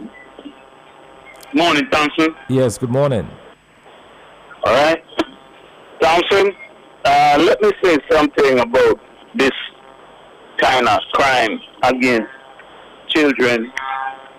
[1.54, 2.36] Morning, Thompson.
[2.50, 3.28] Yes, good morning.
[4.64, 5.02] All right.
[6.02, 6.52] Thompson,
[7.06, 9.00] uh, let me say something about
[9.36, 9.52] this
[10.58, 12.30] kind of crime against
[13.10, 13.72] children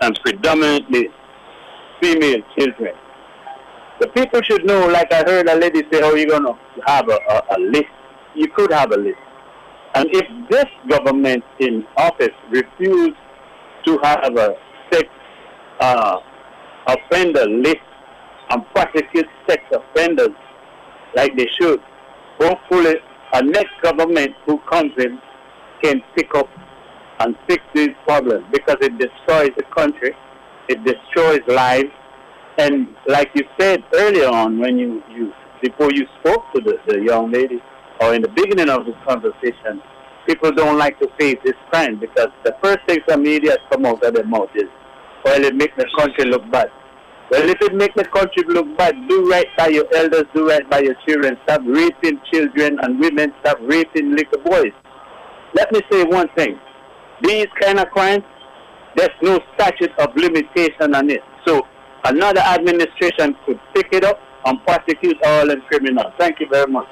[0.01, 1.09] and predominantly
[2.01, 2.95] female children.
[4.01, 6.55] The people should know, like I heard a lady say, oh, you're going to
[6.87, 7.85] have a, a, a list.
[8.35, 9.19] You could have a list.
[9.95, 13.15] And if this government in office refuse
[13.87, 14.55] to have a
[14.93, 15.09] sex
[15.81, 16.19] uh,
[16.87, 17.77] offender list
[18.51, 20.37] and prosecute sex offenders
[21.15, 21.81] like they should,
[22.39, 22.97] hopefully
[23.33, 25.19] a next government who comes in
[25.83, 26.49] can pick up
[27.21, 30.13] and fix these problems because it destroys the country,
[30.69, 31.91] it destroys lives,
[32.59, 35.33] and like you said earlier on, when you, you
[35.63, 37.61] before you spoke to the, the young lady,
[38.01, 39.83] or in the beginning of this conversation,
[40.27, 44.03] people don't like to face this crime because the first thing the media come out
[44.03, 44.69] of their mouth is,
[45.25, 46.69] well, it makes the country look bad.
[47.31, 50.69] Well, if it makes the country look bad, do right by your elders, do right
[50.71, 51.37] by your children.
[51.45, 53.33] Stop raping children and women.
[53.41, 54.73] Stop raping little boys.
[55.55, 56.59] Let me say one thing.
[57.23, 58.23] These kind of crimes,
[58.95, 61.21] there's no statute of limitation on it.
[61.47, 61.67] So
[62.09, 66.13] another administration could pick it up and prosecute all the criminals.
[66.19, 66.89] Thank you very much.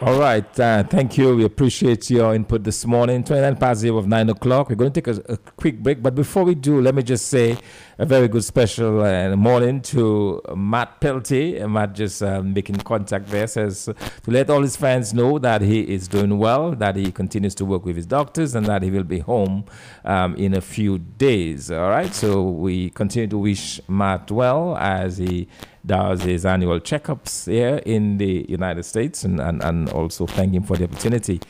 [0.00, 0.60] All right.
[0.60, 1.34] Uh, thank you.
[1.34, 3.24] We appreciate your input this morning.
[3.24, 4.68] 29 past zero of 9 o'clock.
[4.68, 6.00] We're going to take a, a, quick break.
[6.00, 7.58] But before we do, let me just say
[7.98, 11.66] a very good special uh, morning to Matt Peltier.
[11.66, 15.80] Matt just uh, making contact there says to let all his fans know that he
[15.80, 19.02] is doing well, that he continues to work with his doctors, and that he will
[19.02, 19.64] be home
[20.04, 21.72] um, in a few days.
[21.72, 22.14] All right.
[22.14, 25.48] So we continue to wish Matt well as he
[25.88, 30.62] does his annual checkups here in the United States and, and, and also thank him
[30.62, 31.40] for the opportunity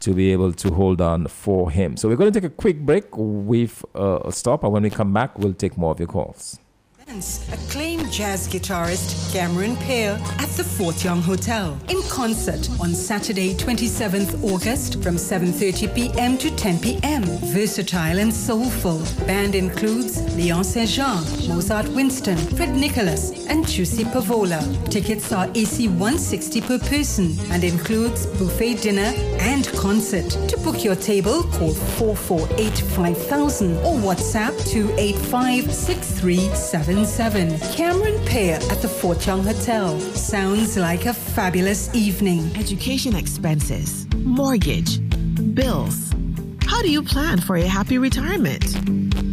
[0.00, 1.96] to be able to hold on for him.
[1.96, 4.90] So we're going to take a quick break with uh, a stop, and when we
[4.90, 6.58] come back, we'll take more of your calls.
[7.52, 14.42] Acclaimed jazz guitarist Cameron Pierre at the Fort Young Hotel in concert on Saturday, 27th
[14.42, 16.38] August from 7:30 p.m.
[16.38, 17.22] to 10 p.m.
[17.52, 19.02] Versatile and soulful.
[19.26, 24.60] Band includes Leon Saint-Jean, Mozart Winston, Fred Nicholas, and Juicy Pavola.
[24.90, 30.30] Tickets are AC 160 per person and includes buffet dinner and concert.
[30.48, 36.93] To book your table, call 448 5000 or WhatsApp 285 6377.
[36.94, 39.98] Cameron Pierre at the Fort Young Hotel.
[40.14, 42.50] Sounds like a fabulous evening.
[42.56, 45.00] Education expenses, mortgage,
[45.54, 46.12] bills.
[46.62, 48.62] How do you plan for a happy retirement?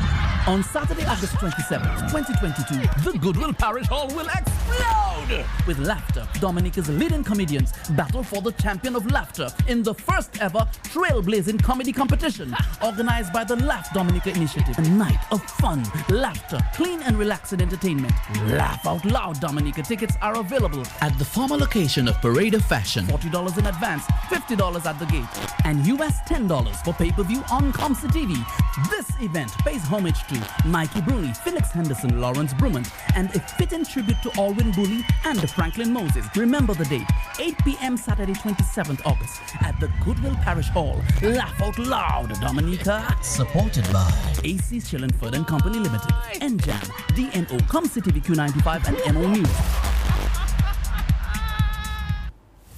[0.47, 6.27] On Saturday, August 27th, 2022, the Goodwill Parish Hall will explode with laughter.
[6.39, 11.93] Dominica's leading comedians battle for the champion of laughter in the first ever trailblazing comedy
[11.93, 14.77] competition organized by the Laugh Dominica Initiative.
[14.79, 18.13] A night of fun, laughter, clean and relaxing entertainment.
[18.47, 19.83] Laugh out loud, Dominica.
[19.83, 23.05] Tickets are available at the former location of Parade of Fashion.
[23.05, 28.35] $40 in advance, $50 at the gate, and US $10 for pay-per-view on Comsa TV.
[28.89, 30.30] This event pays homage to
[30.65, 35.91] Mikey Bruni, Felix Henderson, Lawrence Brumant, and a fitting tribute to Alwyn Bully and Franklin
[35.91, 36.25] Moses.
[36.35, 37.07] Remember the date,
[37.39, 37.97] 8 p.m.
[37.97, 41.01] Saturday, 27th August at the Goodwill Parish Hall.
[41.21, 43.17] Laugh out loud, Dominica.
[43.21, 44.09] Supported by
[44.43, 50.50] AC Shillingford and Company Limited, NJAM, DNO, Comsa TV Q95, and MO News.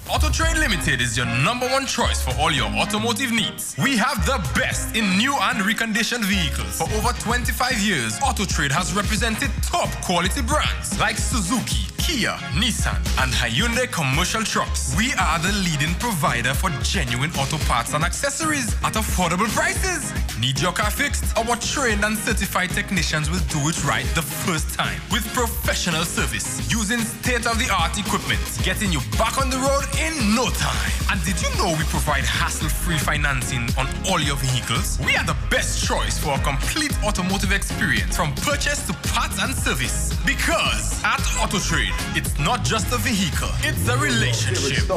[0.08, 3.74] AutoTrade Limited is your number one choice for all your automotive needs.
[3.82, 6.78] We have the best in new and reconditioned vehicles.
[6.78, 13.32] For over 25 years, AutoTrade has represented top quality brands like Suzuki, Kia, Nissan, and
[13.32, 14.93] Hyundai commercial trucks.
[14.97, 20.12] We are the leading provider for genuine auto parts and accessories at affordable prices.
[20.44, 21.38] Need your car fixed?
[21.38, 26.70] Our trained and certified technicians will do it right the first time with professional service
[26.70, 30.91] using state-of-the-art equipment, getting you back on the road in no time.
[31.10, 35.00] And did you know we provide hassle-free financing on all your vehicles?
[35.06, 39.56] We are the best choice for a complete automotive experience from purchase to parts and
[39.56, 40.12] service.
[40.26, 44.89] Because at AutoTrade, it's not just a vehicle, it's a relationship.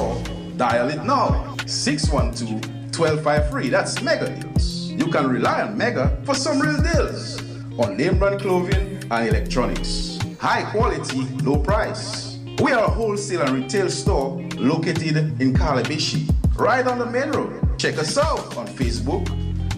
[0.56, 1.54] Dial it now.
[1.66, 3.70] 612-1253.
[3.70, 4.85] That's Mega Deals.
[4.96, 7.38] You can rely on Mega for some real deals
[7.78, 10.18] on name brand clothing and electronics.
[10.40, 12.38] High quality, low price.
[12.62, 17.78] We are a wholesale and retail store located in Calibishie, right on the main road.
[17.78, 19.26] Check us out on Facebook,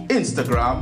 [0.07, 0.79] Instagram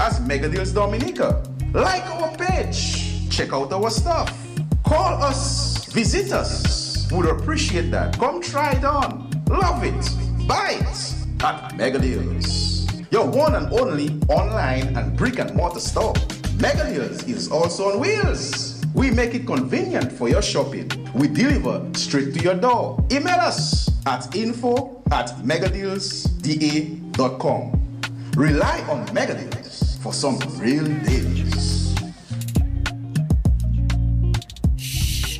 [0.00, 1.42] as Mega Deals Dominica.
[1.72, 3.30] Like our page.
[3.30, 4.36] Check out our stuff.
[4.84, 7.10] Call us, visit us.
[7.10, 8.18] Would appreciate that.
[8.18, 9.30] Come try it on.
[9.48, 10.46] Love it.
[10.46, 12.67] Buy it at Mega Deals.
[13.10, 16.12] Your one and only online and brick and mortar store.
[16.60, 18.84] Mega Deals is also on wheels.
[18.94, 20.90] We make it convenient for your shopping.
[21.14, 23.02] We deliver straight to your door.
[23.10, 28.00] Email us at info at megadealsda.com.
[28.36, 31.94] Rely on Megadeals for some real deals.
[34.76, 35.38] Shh,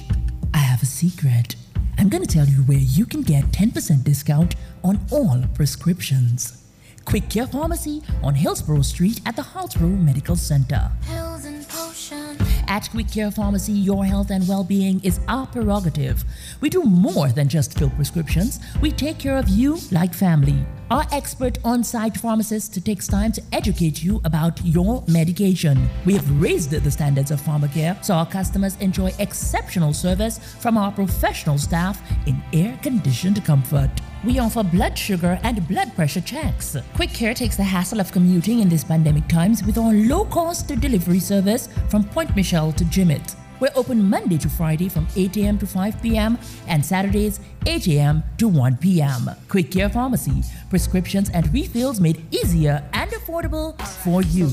[0.55, 1.55] I have a secret.
[1.99, 6.65] I'm going to tell you where you can get 10% discount on all prescriptions.
[7.09, 10.93] Quick Care Pharmacy on Hillsborough Street at the Hillsborough Medical Center.
[11.07, 12.39] Pills and potions.
[12.69, 16.23] At Quick Care Pharmacy, your health and well being is our prerogative.
[16.61, 20.67] We do more than just fill prescriptions, we take care of you like family.
[20.91, 25.89] Our expert on site pharmacist takes time to educate you about your medication.
[26.05, 30.93] We have raised the standards of pharmacare so our customers enjoy exceptional service from our
[30.93, 33.91] professional staff in air conditioned comfort.
[34.25, 36.77] We offer blood sugar and blood pressure checks.
[36.95, 40.67] Quick Care takes the hassle of commuting in these pandemic times with our low cost
[40.67, 43.37] delivery service from Pointe Michel to Jimmit.
[43.61, 45.59] We're open Monday to Friday from 8 a.m.
[45.59, 46.39] to 5 p.m.
[46.69, 48.23] and Saturdays 8 a.m.
[48.39, 49.31] to 1 p.m.
[49.49, 54.47] Quick Care Pharmacy, prescriptions and refills made easier and affordable for you.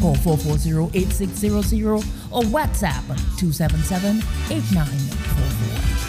[0.00, 3.02] Call 440-8600 or WhatsApp
[3.38, 6.05] 277-8944.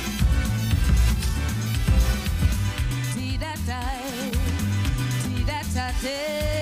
[6.02, 6.57] Day.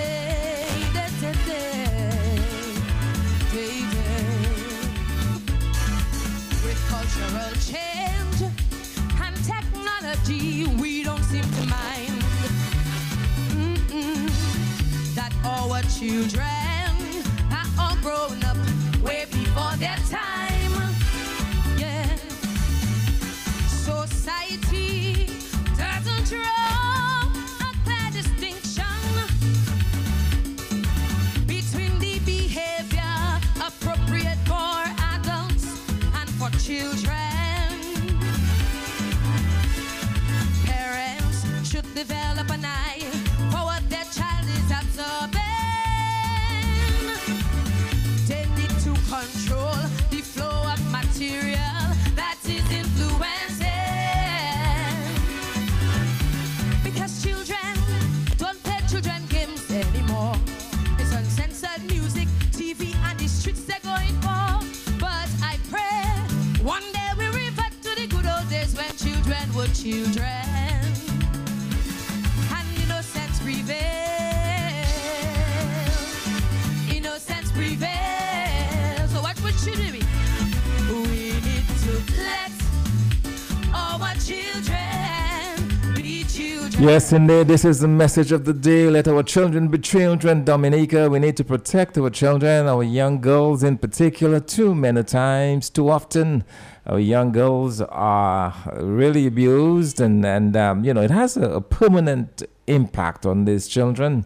[86.95, 87.49] Yes, indeed.
[87.49, 88.89] This is the message of the day.
[88.89, 90.45] Let our children be children.
[90.45, 94.39] Dominica, we need to protect our children, our young girls in particular.
[94.39, 96.45] Too many times, too often,
[96.85, 101.59] our young girls are really abused, and, and um, you know, it has a, a
[101.59, 104.23] permanent impact on these children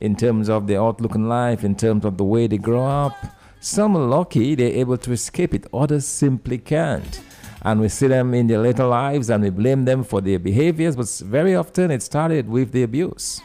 [0.00, 3.16] in terms of their outlook in life, in terms of the way they grow up.
[3.58, 7.20] Some are lucky, they're able to escape it, others simply can't.
[7.62, 10.96] And we see them in their later lives and we blame them for their behaviors,
[10.96, 13.42] but very often it started with the abuse.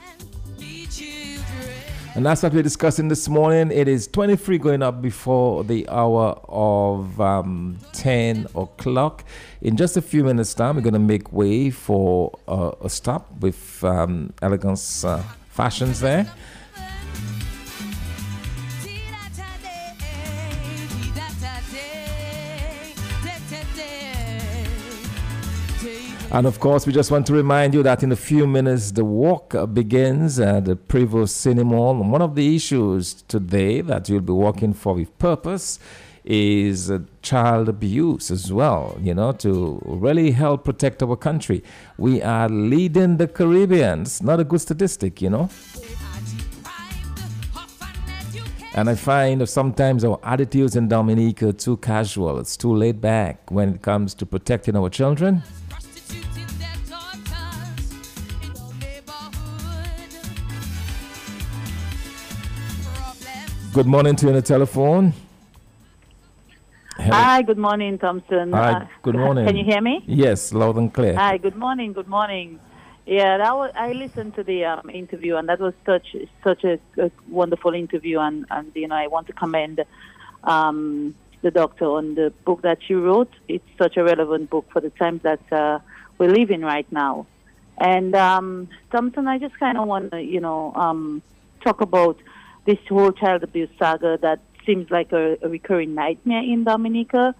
[2.16, 3.72] And that's what we're discussing this morning.
[3.72, 9.26] It is 23 going up before the hour of um, 10 o'clock.
[9.61, 13.30] In just a few minutes' time, we're going to make way for uh, a stop
[13.41, 16.32] with um, Elegance uh, Fashions there.
[26.32, 29.05] And of course, we just want to remind you that in a few minutes, the
[29.05, 31.91] walk begins at the Prevost Cinema.
[31.91, 35.80] And one of the issues today that you'll be walking for with purpose
[36.26, 41.63] is uh, child abuse as well, you know, to really help protect our country.
[41.97, 44.01] We are leading the Caribbean.
[44.01, 45.49] It's not a good statistic, you know.
[48.73, 53.49] And I find sometimes our attitudes in Dominica are too casual, it's too laid back
[53.49, 55.43] when it comes to protecting our children.
[63.76, 65.11] Good morning to you on the telephone.
[66.95, 67.11] Hello.
[67.11, 68.53] Hi, good morning, Thompson.
[68.53, 69.45] Hi, Uh, good morning.
[69.45, 70.01] Can you hear me?
[70.07, 71.13] Yes, loud and clear.
[71.13, 72.57] Hi, good morning, good morning.
[73.05, 76.80] Yeah, that was, I listened to the um, interview, and that was such such a,
[76.97, 79.84] a wonderful interview, and, and you know I want to commend
[80.45, 83.34] um, the doctor on the book that she wrote.
[83.49, 85.80] It's such a relevant book for the times that uh,
[86.17, 87.28] we live in right now.
[87.78, 91.21] And um, Thompson, I just kind of want to you know um,
[91.59, 92.17] talk about
[92.66, 97.36] this whole child abuse saga that seems like a, a recurring nightmare in Dominica.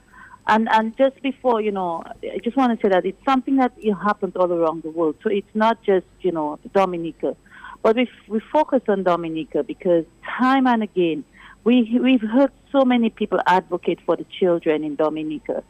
[0.48, 3.74] And and just before, you know, I just want to say that it's something that
[3.78, 5.16] it happens all around the world.
[5.24, 7.36] So it's not just, you know, Dominica.
[7.82, 10.06] But we, we focus on Dominica because
[10.40, 11.24] time and again,
[11.64, 15.64] we, we've heard so many people advocate for the children in Dominica.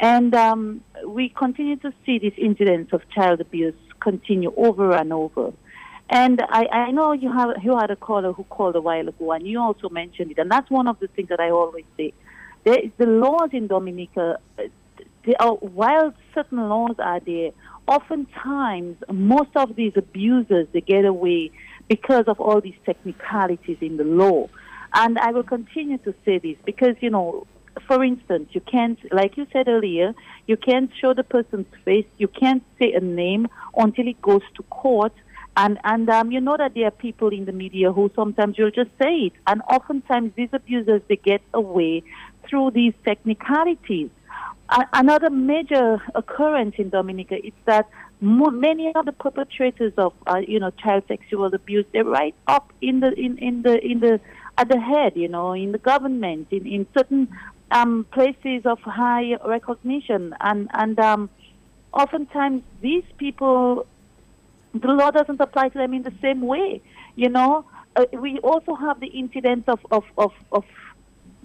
[0.00, 5.52] And um, we continue to see these incidence of child abuse continue over and over.
[6.10, 9.32] And I, I know you have you had a caller who called a while ago,
[9.32, 10.38] and you also mentioned it.
[10.38, 12.12] And that's one of the things that I always say.
[12.64, 14.62] There, the laws in Dominica, uh,
[15.24, 17.50] they are, while certain laws are there,
[17.86, 21.50] oftentimes most of these abusers they get away
[21.88, 24.48] because of all these technicalities in the law.
[24.94, 27.46] And I will continue to say this because you know,
[27.86, 30.14] for instance, you can't, like you said earlier,
[30.46, 34.62] you can't show the person's face, you can't say a name until it goes to
[34.64, 35.12] court.
[35.56, 38.72] And and um, you know that there are people in the media who sometimes you'll
[38.72, 42.02] just say it, and oftentimes these abusers they get away
[42.48, 44.10] through these technicalities.
[44.92, 47.88] Another major occurrence in Dominica is that
[48.20, 52.72] mo- many of the perpetrators of uh, you know child sexual abuse they're right up
[52.80, 54.20] in the in, in the in the
[54.56, 57.28] at the head, you know, in the government, in in certain
[57.70, 61.30] um, places of high recognition, and and um,
[61.92, 63.86] oftentimes these people
[64.74, 66.82] the law doesn't apply to them in the same way.
[67.16, 67.64] You know,
[67.96, 70.64] uh, we also have the incidence of, of, of, of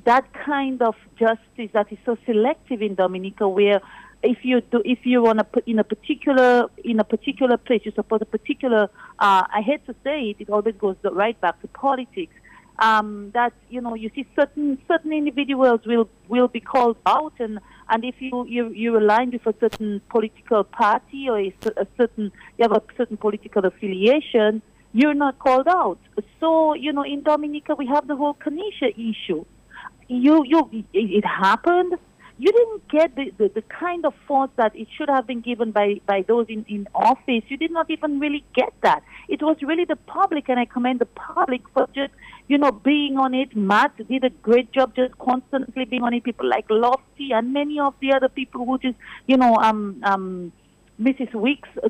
[0.05, 3.81] that kind of justice that is so selective in Dominica, where
[4.23, 7.81] if you do, if you want to put in a particular in a particular place,
[7.85, 8.89] you support a particular.
[9.19, 12.33] Uh, I hate to say it, it always goes right back to politics.
[12.79, 17.59] Um, that you know, you see certain certain individuals will will be called out, and
[17.89, 22.31] and if you you you align with a certain political party or a, a certain
[22.57, 24.61] you have a certain political affiliation,
[24.93, 25.99] you're not called out.
[26.39, 29.45] So you know, in Dominica, we have the whole Kanisha issue.
[30.07, 31.95] You you it, it happened
[32.39, 35.71] you didn't get the, the, the, kind of force that it should have been given
[35.71, 37.43] by, by those in, in office.
[37.49, 39.03] You did not even really get that.
[39.27, 42.13] It was really the public, and I commend the public for just,
[42.47, 43.57] you know, being on it.
[43.57, 46.23] Matt did a great job just constantly being on it.
[46.23, 50.53] People like Lofty and many of the other people who just, you know, um, um,
[51.01, 51.33] Mrs.
[51.33, 51.89] Weeks, uh,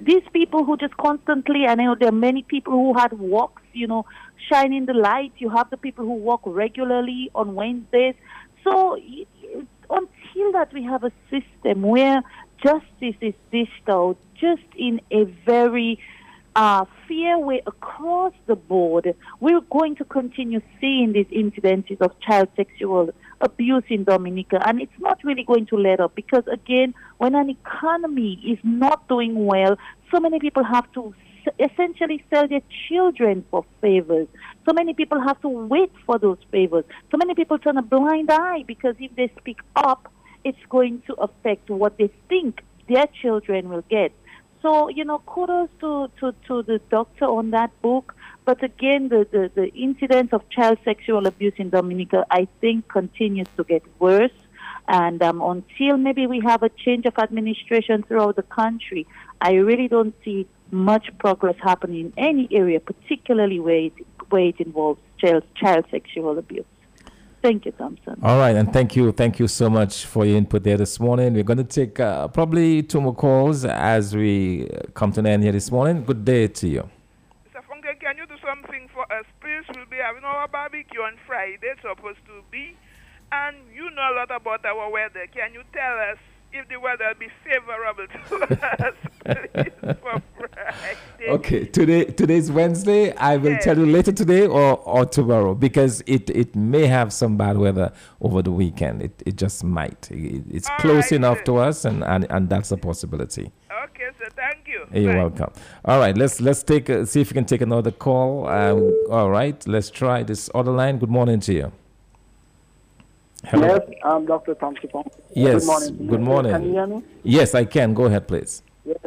[0.00, 3.62] these people who just constantly, and I know there are many people who had walks,
[3.72, 4.06] you know,
[4.50, 5.32] shining the light.
[5.38, 8.16] You have the people who walk regularly on Wednesdays.
[8.64, 8.96] So
[9.90, 12.22] until that we have a system where
[12.62, 13.34] justice is
[13.88, 15.98] out just in a very
[16.56, 22.48] uh, fair way across the board, we're going to continue seeing these incidences of child
[22.56, 23.10] sexual
[23.40, 27.50] abuse in Dominica, and it's not really going to let up because, again, when an
[27.50, 29.76] economy is not doing well,
[30.12, 31.14] so many people have to
[31.58, 34.28] essentially sell their children for favors.
[34.66, 36.84] So many people have to wait for those favors.
[37.10, 40.12] So many people turn a blind eye because if they speak up,
[40.44, 44.12] it's going to affect what they think their children will get.
[44.62, 48.14] So, you know, kudos to, to, to the doctor on that book.
[48.46, 53.48] But again, the, the, the incidence of child sexual abuse in Dominica, I think, continues
[53.56, 54.32] to get worse.
[54.88, 59.06] And um, until maybe we have a change of administration throughout the country,
[59.40, 63.92] I really don't see much progress happening in any area, particularly where it,
[64.30, 66.64] where it involves child, child sexual abuse.
[67.42, 68.18] Thank you, Thompson.
[68.22, 71.34] All right, and thank you, thank you so much for your input there this morning.
[71.34, 75.42] We're going to take uh, probably two more calls as we come to an end
[75.42, 76.04] here this morning.
[76.04, 76.88] Good day to you.
[77.46, 77.62] Mr.
[77.68, 79.64] Fontaine, can you do something for us, please?
[79.76, 82.74] We'll be having our barbecue on Friday, it's supposed to be,
[83.30, 85.26] and you know a lot about our weather.
[85.30, 86.16] Can you tell us
[86.54, 88.94] if the weather will be favorable to us,
[89.24, 91.28] please, for Friday.
[91.28, 93.12] Okay, today today's Wednesday.
[93.16, 93.64] I will yes.
[93.64, 97.92] tell you later today or, or tomorrow because it, it may have some bad weather
[98.20, 99.02] over the weekend.
[99.02, 100.08] It, it just might.
[100.12, 101.44] It, it's All close right, enough sir.
[101.44, 103.50] to us, and, and, and that's a possibility.
[103.84, 104.28] Okay, sir.
[104.36, 104.86] Thank you.
[104.92, 105.18] You're Bye.
[105.18, 105.52] welcome.
[105.84, 108.46] All right, let's let's take a, see if we can take another call.
[108.46, 110.98] Um, all right, let's try this other line.
[110.98, 111.72] Good morning to you.
[113.46, 113.66] Hello.
[113.66, 114.54] Yes, I'm Dr.
[114.54, 114.88] Thompson.
[115.34, 115.60] Yes.
[115.60, 116.06] Good morning.
[116.06, 116.52] Good morning.
[116.52, 117.02] Can you hear me?
[117.22, 117.92] Yes, I can.
[117.92, 118.62] Go ahead, please.
[118.86, 118.98] Yes.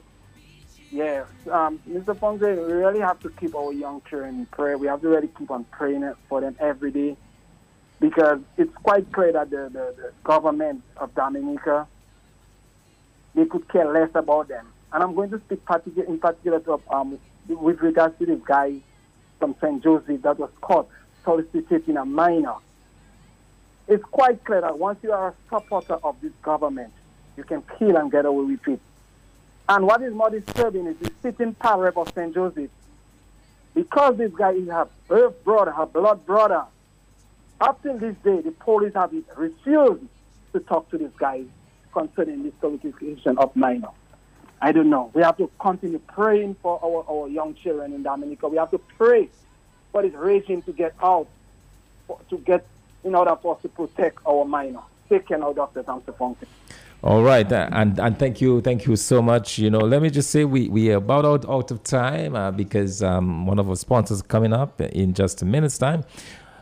[0.92, 1.26] Yes.
[1.52, 2.18] Um, Mr.
[2.18, 4.78] Ponce, we really have to keep our young children in prayer.
[4.78, 7.18] We have to really keep on praying for them every day
[8.00, 11.88] because it's quite clear that the, the, the government of Dominica,
[13.34, 14.68] they could care less about them.
[14.94, 17.18] And I'm going to speak particular, in particular to, um,
[17.50, 18.76] with regards to this guy
[19.40, 19.84] from St.
[19.84, 20.88] Joseph that was caught
[21.24, 22.56] soliciting a minor
[23.88, 26.92] it's quite clear that once you are a supporter of this government,
[27.38, 28.80] you can kill and get away with it.
[29.70, 32.34] And what is more disturbing is the sitting power of St.
[32.34, 32.70] Joseph.
[33.74, 36.64] Because this guy is her birth brother, her blood brother,
[37.60, 40.04] up till this day, the police have refused
[40.54, 41.44] to talk to this guy
[41.92, 43.90] concerning this solicitation of minor.
[44.62, 45.12] I don't know.
[45.14, 48.48] We have to continue praying for our, our young children in Dominica.
[48.48, 49.30] We have to pray
[49.92, 51.28] for this regime to get out,
[52.30, 52.66] to get
[53.04, 54.82] in order for us to protect our minor.
[55.10, 55.84] Take care now, Dr.
[55.84, 56.50] Thompson Fontaine.
[57.04, 59.60] All right, and and thank you, thank you so much.
[59.60, 62.50] You know, let me just say we we are about out, out of time uh,
[62.50, 66.04] because um, one of our sponsors is coming up in just a minute's time.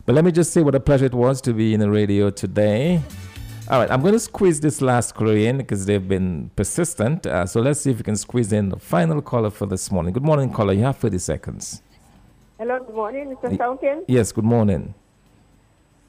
[0.05, 2.29] But let me just say what a pleasure it was to be in the radio
[2.29, 3.01] today.
[3.67, 7.25] All right, I'm going to squeeze this last caller in because they've been persistent.
[7.25, 10.13] Uh, so let's see if we can squeeze in the final caller for this morning.
[10.13, 10.73] Good morning, caller.
[10.73, 11.81] You have 30 seconds.
[12.59, 13.57] Hello, good morning, Mr.
[13.57, 14.03] Fontaine.
[14.07, 14.93] Yes, good morning.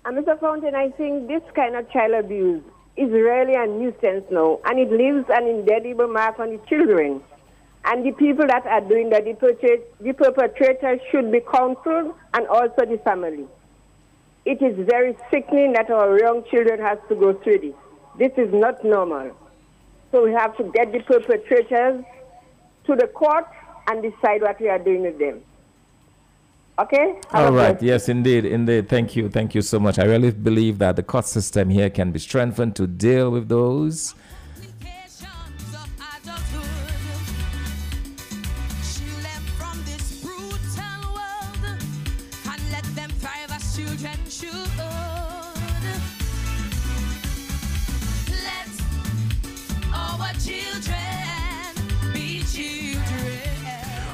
[0.06, 0.38] And Mr.
[0.38, 2.62] Fontaine, I think this kind of child abuse
[2.96, 7.20] is really a nuisance now, and it leaves an indelible mark on the children.
[7.84, 13.00] And the people that are doing that, the perpetrators should be counseled, and also the
[13.04, 13.46] family.
[14.44, 17.74] It is very sickening that our young children have to go through this.
[18.16, 19.32] This is not normal.
[20.12, 22.04] So we have to get the perpetrators
[22.84, 23.48] to the court
[23.88, 25.42] and decide what we are doing with them.
[26.78, 27.14] Okay.
[27.32, 27.80] All right.
[27.80, 28.88] Yes, indeed, indeed.
[28.88, 29.98] Thank you, thank you so much.
[29.98, 34.14] I really believe that the court system here can be strengthened to deal with those.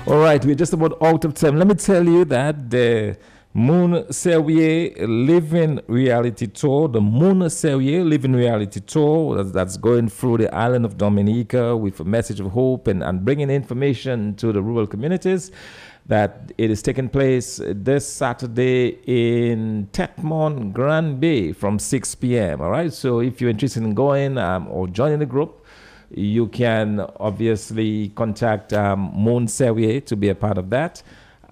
[0.04, 1.56] All right, we're just about out of time.
[1.56, 3.16] Let me tell you that the
[3.54, 10.38] Moon Serrier Living Reality Tour, the Moon Serrier Living Reality Tour, that's, that's going through
[10.38, 14.60] the island of Dominica with a message of hope and, and bringing information to the
[14.60, 15.52] rural communities.
[16.06, 22.60] That it is taking place this Saturday in Tete Morne Grand Bay from 6 p.m.
[22.60, 25.61] All right, so if you're interested in going um, or joining the group,
[26.14, 31.02] you can obviously contact um, Moon Serrier to be a part of that.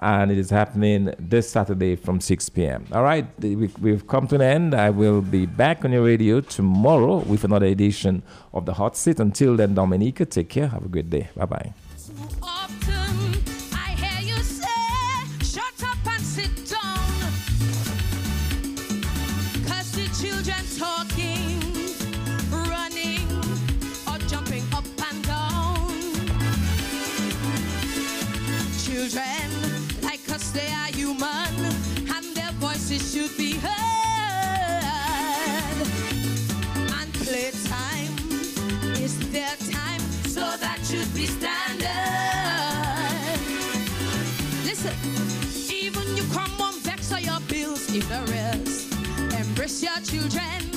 [0.03, 2.87] And it is happening this Saturday from 6 p.m.
[2.91, 4.75] All right, we, we've come to an end.
[4.75, 8.23] I will be back on your radio tomorrow with another edition
[8.55, 9.21] of the Hot Seat.
[9.21, 10.69] Until then, Dominica, take care.
[10.69, 11.29] Have a great day.
[11.37, 11.75] Bye bye.
[39.33, 41.87] Their time, so that should be standard.
[44.65, 44.95] Listen,
[45.71, 48.03] even you come on vex your bills in
[48.33, 48.93] rest.
[49.39, 50.70] Embrace your children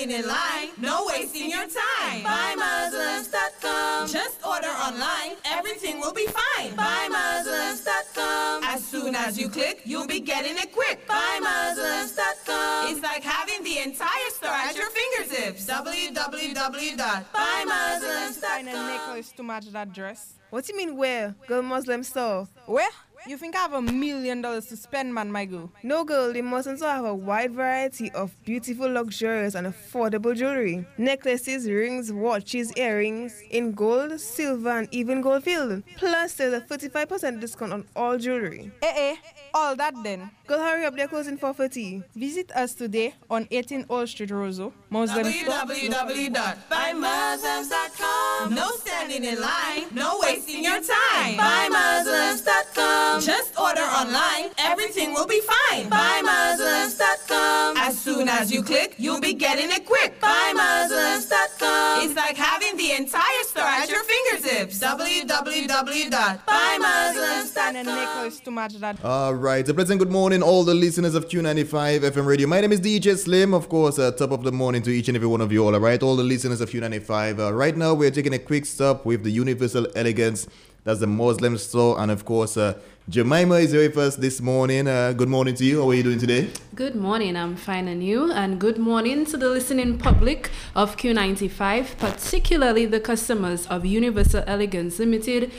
[0.00, 2.22] standing in line, no wasting your time.
[2.22, 4.08] Buymuslims.com.
[4.08, 6.70] Just order online, everything will be fine.
[6.72, 8.64] Buymuslims.com.
[8.64, 11.06] As soon as you click, you'll be getting it quick.
[11.06, 12.92] Buymuslims.com.
[12.92, 15.66] It's like having the entire store at your fingertips.
[15.66, 18.64] www.buymuslims.com.
[18.64, 20.34] Necklace to match that dress.
[20.50, 21.34] What do you mean where?
[21.46, 22.48] Girl Muslim store.
[22.66, 22.88] Where?
[23.26, 25.70] You think I have a million dollars to spend, man, my girl?
[25.82, 26.32] No, girl.
[26.32, 30.86] The Muslim store have a wide variety of beautiful, luxurious, and affordable jewelry.
[30.96, 35.82] Necklaces, rings, watches, earrings in gold, silver, and even gold filled.
[35.96, 38.72] Plus, there's a 35% discount on all jewelry.
[38.82, 39.16] Eh, eh.
[39.52, 40.30] All that then.
[40.46, 40.96] Girl, hurry up.
[40.96, 42.02] They're closing for 30.
[42.16, 44.72] Visit us today on 18 Old Street, Roseau.
[44.90, 45.54] Muslim store.
[45.54, 48.54] www.buymuslims.com.
[48.54, 51.36] No standing in line, no wasting your time.
[51.38, 53.20] Buymuslims.com.
[53.22, 55.88] Just order online, everything will be fine.
[55.90, 57.76] Buymuslims.com.
[57.76, 60.20] As soon as you click, you'll be getting it quick.
[60.20, 62.04] Buymuslims.com.
[62.04, 64.78] It's like having the entire store at your fingertips.
[64.80, 67.70] www.buymuslims.com.
[67.70, 68.96] And a necklace to match that.
[69.04, 72.46] All right, a pleasant good morning, all the listeners of Q95 FM radio.
[72.46, 75.16] My name is DJ Slim, of course, uh, top of the morning to each and
[75.16, 75.74] every one of you all.
[75.74, 77.38] All right, all the listeners of Q95.
[77.38, 80.46] Uh, right now, we're taking a quick stop with the Universal Elegance.
[80.84, 84.86] That's the Muslim store, and of course, uh, Jemima is here with us this morning.
[84.86, 85.80] Uh, good morning to you.
[85.80, 86.50] How are you doing today?
[86.74, 91.98] Good morning, I'm fine and you, and good morning to the listening public of Q95,
[91.98, 95.50] particularly the customers of Universal Elegance Limited.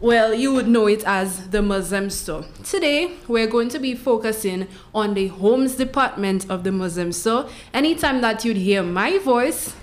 [0.00, 2.46] Well, you would know it as the Muslim store.
[2.64, 7.50] Today, we're going to be focusing on the homes department of the Muslim store.
[7.74, 9.74] Anytime that you'd hear my voice,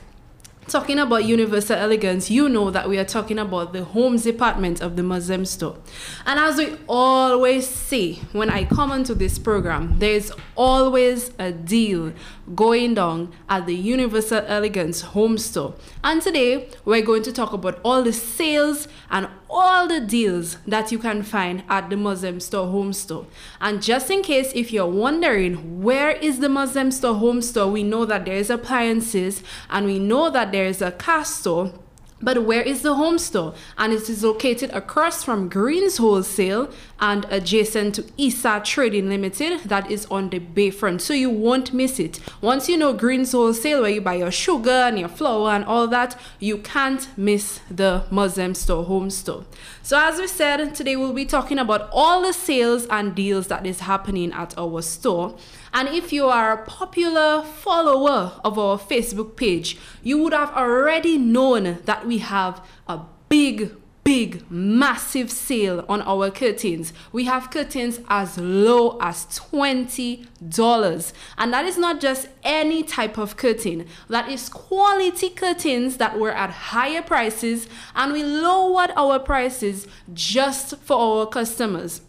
[0.67, 4.97] Talking about universal elegance, you know that we are talking about the homes department of
[4.97, 5.77] the Muslim store.
[6.25, 12.11] And as we always say when I come onto this program, there's always a deal
[12.53, 15.73] going down at the Universal Elegance home store.
[16.03, 20.91] And today we're going to talk about all the sales and all the deals that
[20.91, 23.25] you can find at the Muslim store home store.
[23.61, 27.83] And just in case if you're wondering where is the Muslim store home store, we
[27.83, 31.73] know that there is appliances and we know that there is a car store.
[32.19, 33.53] But where is the home store?
[33.77, 36.69] And it is located across from Greens Wholesale
[36.99, 41.01] and adjacent to Isa Trading Limited, that is on the bayfront.
[41.01, 42.19] So you won't miss it.
[42.41, 45.87] Once you know Greens Wholesale, where you buy your sugar and your flour and all
[45.89, 49.45] that, you can't miss the Muslim store home store.
[49.83, 53.65] So as we said, today we'll be talking about all the sales and deals that
[53.67, 55.37] is happening at our store.
[55.73, 61.17] And if you are a popular follower of our Facebook page, you would have already
[61.17, 66.93] known that we have a big, big, massive sale on our curtains.
[67.11, 71.13] We have curtains as low as $20.
[71.37, 76.31] And that is not just any type of curtain, that is quality curtains that were
[76.31, 81.99] at higher prices, and we lowered our prices just for our customers.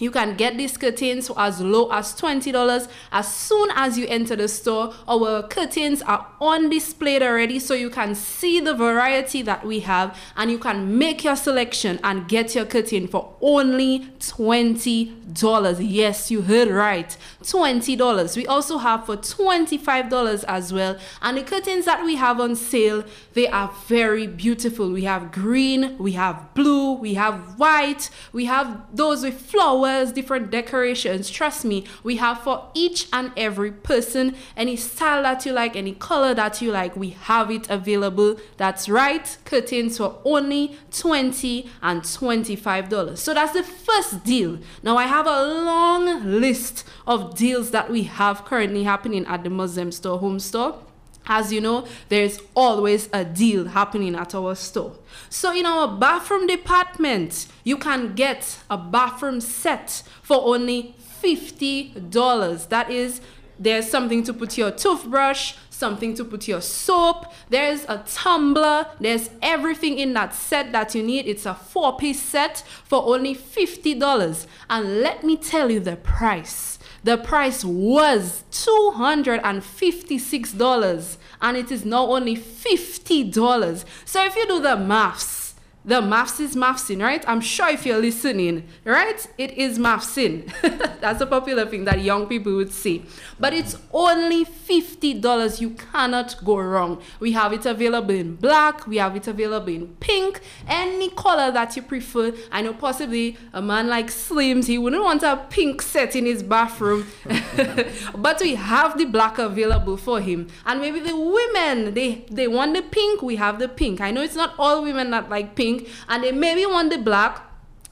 [0.00, 4.34] You can get these curtains for as low as $20 as soon as you enter
[4.34, 4.94] the store.
[5.06, 10.18] Our curtains are on display already so you can see the variety that we have
[10.36, 15.78] and you can make your selection and get your curtain for only $20.
[15.80, 17.16] Yes, you heard right.
[17.42, 18.36] $20.
[18.36, 20.96] We also have for $25 as well.
[21.22, 23.04] And the curtains that we have on sale,
[23.34, 24.90] they are very beautiful.
[24.90, 30.50] We have green, we have blue, we have white, we have those with flowers different
[30.50, 31.30] decorations.
[31.30, 35.92] Trust me, we have for each and every person any style that you like, any
[35.92, 38.36] color that you like, we have it available.
[38.56, 43.18] That's right, curtains for only 20 and $25.
[43.18, 44.58] So that's the first deal.
[44.82, 49.50] Now I have a long list of deals that we have currently happening at the
[49.50, 50.78] Muslim store, home store.
[51.26, 54.96] As you know, there's always a deal happening at our store.
[55.28, 62.68] So, in our bathroom department, you can get a bathroom set for only $50.
[62.68, 63.20] That is,
[63.58, 69.30] there's something to put your toothbrush, something to put your soap, there's a tumbler, there's
[69.42, 71.26] everything in that set that you need.
[71.26, 74.46] It's a four piece set for only $50.
[74.68, 76.69] And let me tell you the price.
[77.02, 83.84] The price was $256 and it is now only $50.
[84.04, 85.39] So if you do the maths,
[85.84, 87.26] the maths is mathsing, right?
[87.26, 89.26] I'm sure if you're listening, right?
[89.38, 90.52] It is mathsing.
[91.00, 93.02] That's a popular thing that young people would say.
[93.38, 95.60] But it's only $50.
[95.60, 97.00] You cannot go wrong.
[97.18, 101.74] We have it available in black, we have it available in pink, any color that
[101.76, 102.34] you prefer.
[102.52, 106.42] I know possibly a man like Slims, he wouldn't want a pink set in his
[106.42, 107.06] bathroom.
[108.14, 110.48] but we have the black available for him.
[110.66, 114.02] And maybe the women, they, they want the pink, we have the pink.
[114.02, 116.98] I know it's not all women that like pink pink and they maybe want the
[116.98, 117.46] black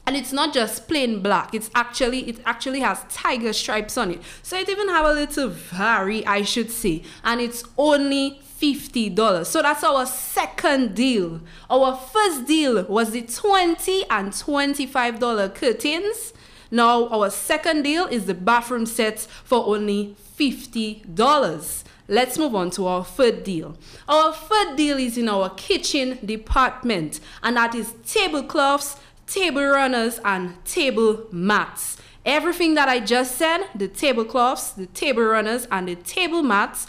[0.07, 1.55] and it's not just plain black.
[1.55, 4.23] It's actually it actually has tiger stripes on it.
[4.43, 9.63] So it even have a little vary i should say and it's only $50 so
[9.63, 11.41] that's our second deal.
[11.71, 16.33] Our first deal was the 20 and $25 curtains.
[16.71, 22.87] Now our second deal is the bathroom sets for only $50 Let's move on to
[22.87, 23.77] our third deal.
[24.09, 30.65] Our third deal is in our kitchen department, and that is tablecloths, table runners, and
[30.65, 31.99] table mats.
[32.25, 36.87] Everything that I just said the tablecloths, the table runners, and the table mats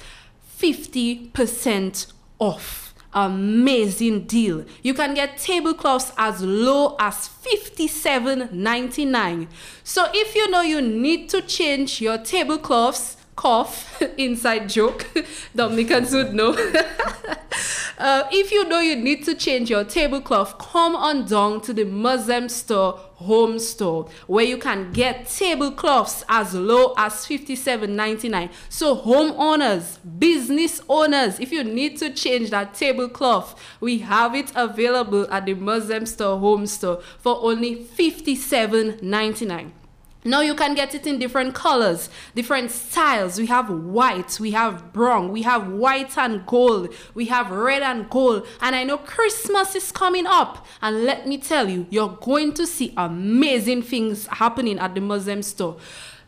[0.58, 2.94] 50% off.
[3.14, 4.64] Amazing deal.
[4.84, 9.48] You can get tablecloths as low as $57.99.
[9.84, 15.08] So if you know you need to change your tablecloths, cough, inside joke,
[15.56, 16.52] Dominicans would know.
[17.98, 21.86] uh, if you know you need to change your tablecloth, come on down to the
[21.86, 29.98] Muslim store home store where you can get tablecloths as low as $57.99 so homeowners
[30.18, 35.54] business owners if you need to change that tablecloth we have it available at the
[35.54, 39.72] muslim store home store for only $57.99
[40.26, 43.40] now you can get it in different colors, different styles.
[43.40, 48.10] We have white, we have brown, we have white and gold, we have red and
[48.10, 48.46] gold.
[48.60, 50.66] And I know Christmas is coming up.
[50.82, 55.42] And let me tell you, you're going to see amazing things happening at the Muslim
[55.42, 55.78] store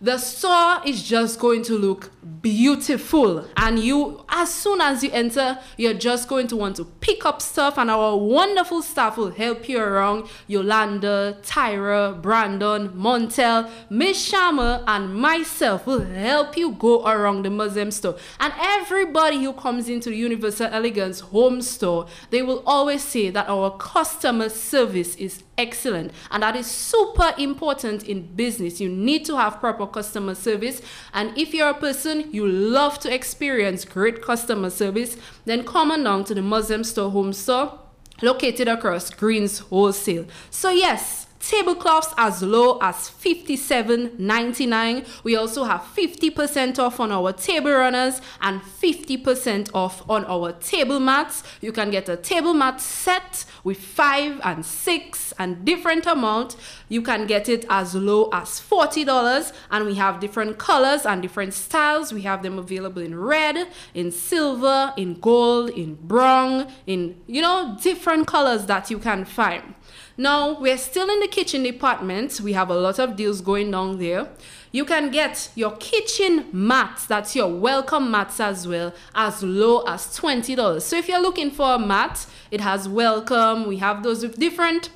[0.01, 2.09] the store is just going to look
[2.41, 7.23] beautiful and you as soon as you enter you're just going to want to pick
[7.23, 14.19] up stuff and our wonderful staff will help you around yolanda tyra brandon montel miss
[14.19, 19.87] shama and myself will help you go around the muslim store and everybody who comes
[19.87, 25.43] into the universal elegance home store they will always say that our customer service is
[25.61, 26.11] excellent.
[26.31, 28.81] And that is super important in business.
[28.81, 30.81] You need to have proper customer service.
[31.13, 36.03] And if you're a person you love to experience great customer service, then come on
[36.03, 37.79] down to the Muslim Store Home Store
[38.21, 40.25] located across Greens Wholesale.
[40.49, 45.23] So, yes, tablecloths as low as $57.99.
[45.23, 50.99] We also have 50% off on our table runners and 50% off on our table
[50.99, 51.43] mats.
[51.61, 56.55] You can get a table mat set with five and six and different amount.
[56.89, 61.53] You can get it as low as $40 and we have different colors and different
[61.53, 62.13] styles.
[62.13, 67.77] We have them available in red, in silver, in gold, in brown, in you know
[67.81, 69.75] different colors that you can find.
[70.17, 72.41] Now, we're still in the kitchen department.
[72.41, 74.27] We have a lot of deals going on there.
[74.71, 80.17] You can get your kitchen mats, that's your welcome mats as well, as low as
[80.17, 80.81] $20.
[80.81, 83.67] So if you're looking for a mat, it has welcome.
[83.67, 84.89] We have those with different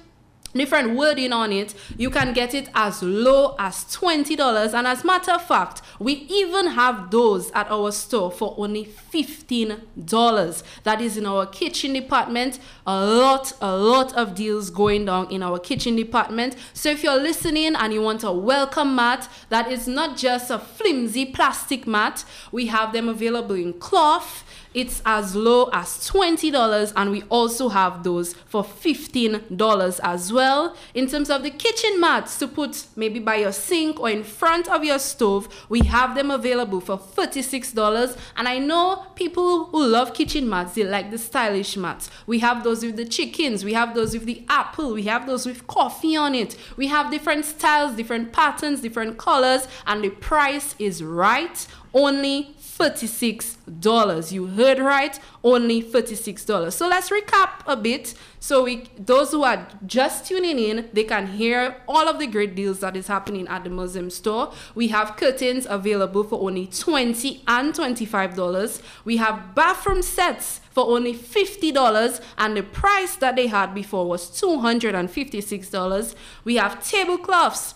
[0.57, 4.73] different wording on it, you can get it as low as $20.
[4.73, 10.63] And as matter of fact, we even have those at our store for only $15.
[10.83, 12.59] That is in our kitchen department.
[12.87, 16.55] A lot, a lot of deals going down in our kitchen department.
[16.73, 20.59] So if you're listening and you want a welcome mat that is not just a
[20.59, 24.44] flimsy plastic mat, we have them available in cloth
[24.75, 30.75] it's as low as $20 and we also have those for $15 as well.
[30.93, 34.69] In terms of the kitchen mats to put maybe by your sink or in front
[34.69, 40.13] of your stove, we have them available for $36 and I know people who love
[40.13, 42.09] kitchen mats, they like the stylish mats.
[42.27, 45.45] We have those with the chickens, we have those with the apple, we have those
[45.45, 46.57] with coffee on it.
[46.75, 51.65] We have different styles, different patterns, different colors and the price is right
[51.95, 54.31] only $36.
[54.31, 56.71] You heard right, only $36.
[56.73, 58.13] So let's recap a bit.
[58.39, 62.55] So we, those who are just tuning in, they can hear all of the great
[62.55, 64.53] deals that is happening at the Muslim store.
[64.75, 68.81] We have curtains available for only 20 and $25.
[69.03, 74.29] We have bathroom sets for only $50 and the price that they had before was
[74.41, 76.15] $256.
[76.43, 77.75] We have tablecloths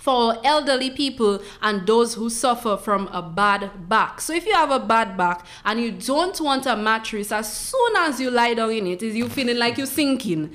[0.00, 4.20] for elderly people and those who suffer from a bad back.
[4.20, 7.96] So if you have a bad back and you don't want a mattress, as soon
[7.98, 10.52] as you lie down in it, is you feeling like you're sinking.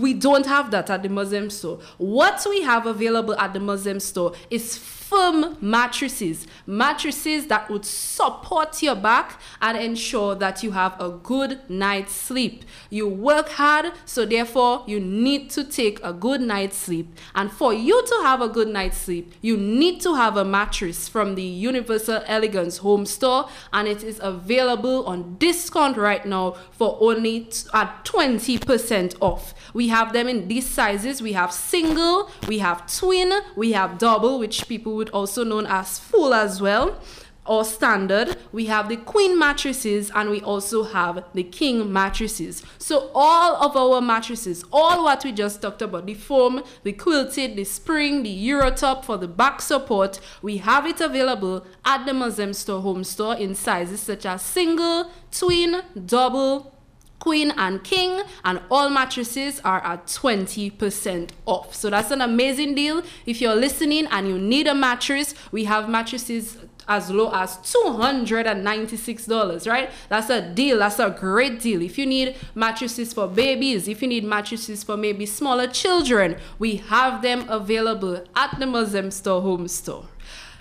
[0.00, 1.80] We don't have that at the Muslim store.
[1.98, 4.76] What we have available at the Muslim store is
[5.08, 11.58] firm mattresses, mattresses that would support your back and ensure that you have a good
[11.68, 12.64] night's sleep.
[12.90, 17.18] You work hard, so therefore you need to take a good night's sleep.
[17.34, 21.08] And for you to have a good night's sleep, you need to have a mattress
[21.08, 26.98] from the Universal Elegance Home Store, and it is available on discount right now for
[27.00, 29.54] only t- uh, at 20% off.
[29.72, 31.22] We have them in these sizes.
[31.22, 35.98] We have single, we have twin, we have double, which people would also known as
[35.98, 37.00] full as well
[37.48, 38.36] or standard.
[38.52, 42.62] We have the queen mattresses and we also have the king mattresses.
[42.78, 47.56] So all of our mattresses, all what we just talked about, the foam, the quilted,
[47.56, 52.52] the spring, the Eurotop for the back support, we have it available at the Muslim
[52.52, 56.74] Store Home Store in sizes such as single, twin, double,
[57.18, 63.02] queen and king and all mattresses are at 20% off so that's an amazing deal
[63.26, 66.58] if you're listening and you need a mattress we have mattresses
[66.88, 69.90] as low as $296, right?
[70.08, 70.78] That's a deal.
[70.78, 71.82] That's a great deal.
[71.82, 76.76] If you need mattresses for babies, if you need mattresses for maybe smaller children, we
[76.76, 80.06] have them available at the Muslim Store Home Store.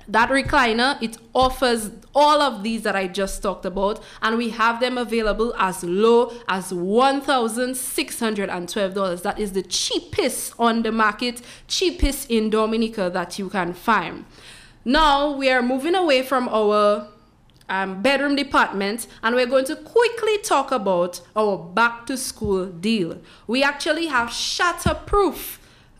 [0.08, 4.80] that recliner it offers all of these that i just talked about and we have
[4.80, 12.50] them available as low as $1612 that is the cheapest on the market cheapest in
[12.50, 14.24] dominica that you can find.
[14.84, 17.08] Now we are moving away from our
[17.68, 23.18] um, bedroom department and we're going to quickly talk about our back to school deal.
[23.46, 25.58] We actually have shatterproof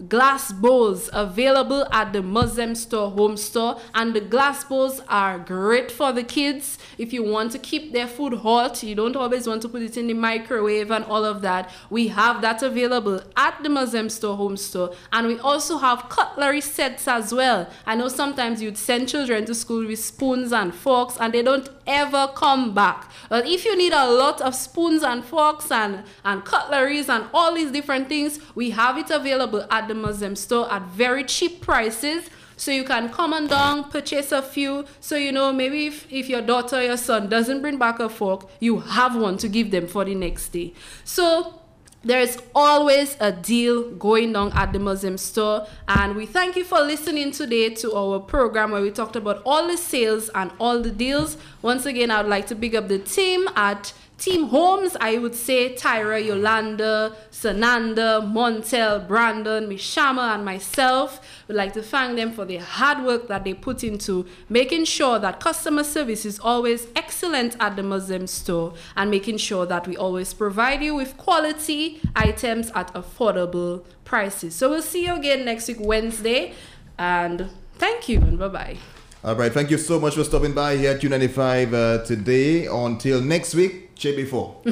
[0.09, 5.91] glass bowls available at the Muslim store home store and the glass bowls are great
[5.91, 6.79] for the kids.
[6.99, 9.97] If you want to keep their food hot you don't always want to put it
[9.97, 11.71] in the microwave and all of that.
[11.89, 14.95] We have that available at the Muslim store home store.
[15.13, 17.69] And we also have cutlery sets as well.
[17.87, 21.69] I know sometimes you'd send children to school with spoons and forks and they don't
[21.87, 26.45] ever come back but if you need a lot of spoons and forks and and
[26.45, 30.83] cutleries and all these different things we have it available at the Muslim store at
[30.83, 32.29] very cheap prices.
[32.59, 34.87] So you can come and down, purchase a few.
[35.01, 38.09] So you know, maybe if, if your daughter or your son doesn't bring back a
[38.09, 40.73] fork, you have one to give them for the next day.
[41.05, 41.61] So
[42.07, 45.67] there is always a deal going on at the Muslim store.
[45.89, 49.67] And we thank you for listening today to our program where we talked about all
[49.67, 51.37] the sales and all the deals.
[51.63, 55.35] Once again, I would like to big up the team at Team Homes, I would
[55.35, 62.47] say Tyra, Yolanda, Sananda, Montel, Brandon, Mishama, and myself would like to thank them for
[62.47, 67.57] the hard work that they put into making sure that customer service is always excellent
[67.61, 72.71] at the Muslim store and making sure that we always provide you with quality items
[72.75, 74.55] at affordable prices.
[74.55, 76.55] So we'll see you again next week, Wednesday,
[76.99, 78.96] and thank you and bye bye.
[79.25, 82.67] All right, thank you so much for stopping by here at Q95 uh, today.
[82.67, 84.63] Until next week, J4.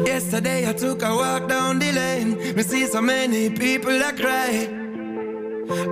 [0.06, 2.56] Yesterday I took a walk down the lane.
[2.56, 4.68] Me see so many people that cry.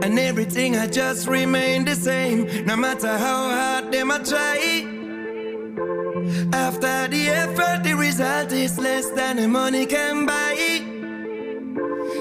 [0.04, 2.66] And everything I just remain the same.
[2.66, 5.07] No matter how hard them I try.
[6.54, 10.84] After the effort, the result is less than the money can buy.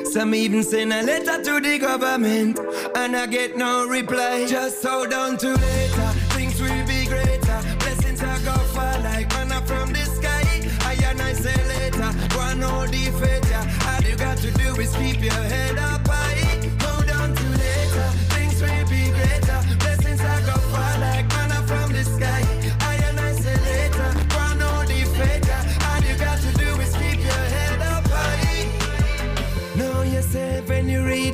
[0.04, 2.58] Some even send a letter to the government,
[2.94, 4.46] and I get no reply.
[4.46, 7.58] Just hold on to later, things will be greater.
[7.80, 10.46] Blessings are go fall like manna from the sky.
[10.84, 13.46] I and I say later, one the faith.
[13.88, 15.95] All you got to do is keep your head up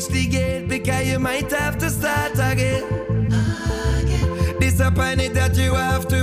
[0.08, 3.28] when reach the gate because you might have to start again.
[4.58, 6.21] Disappointed that you have to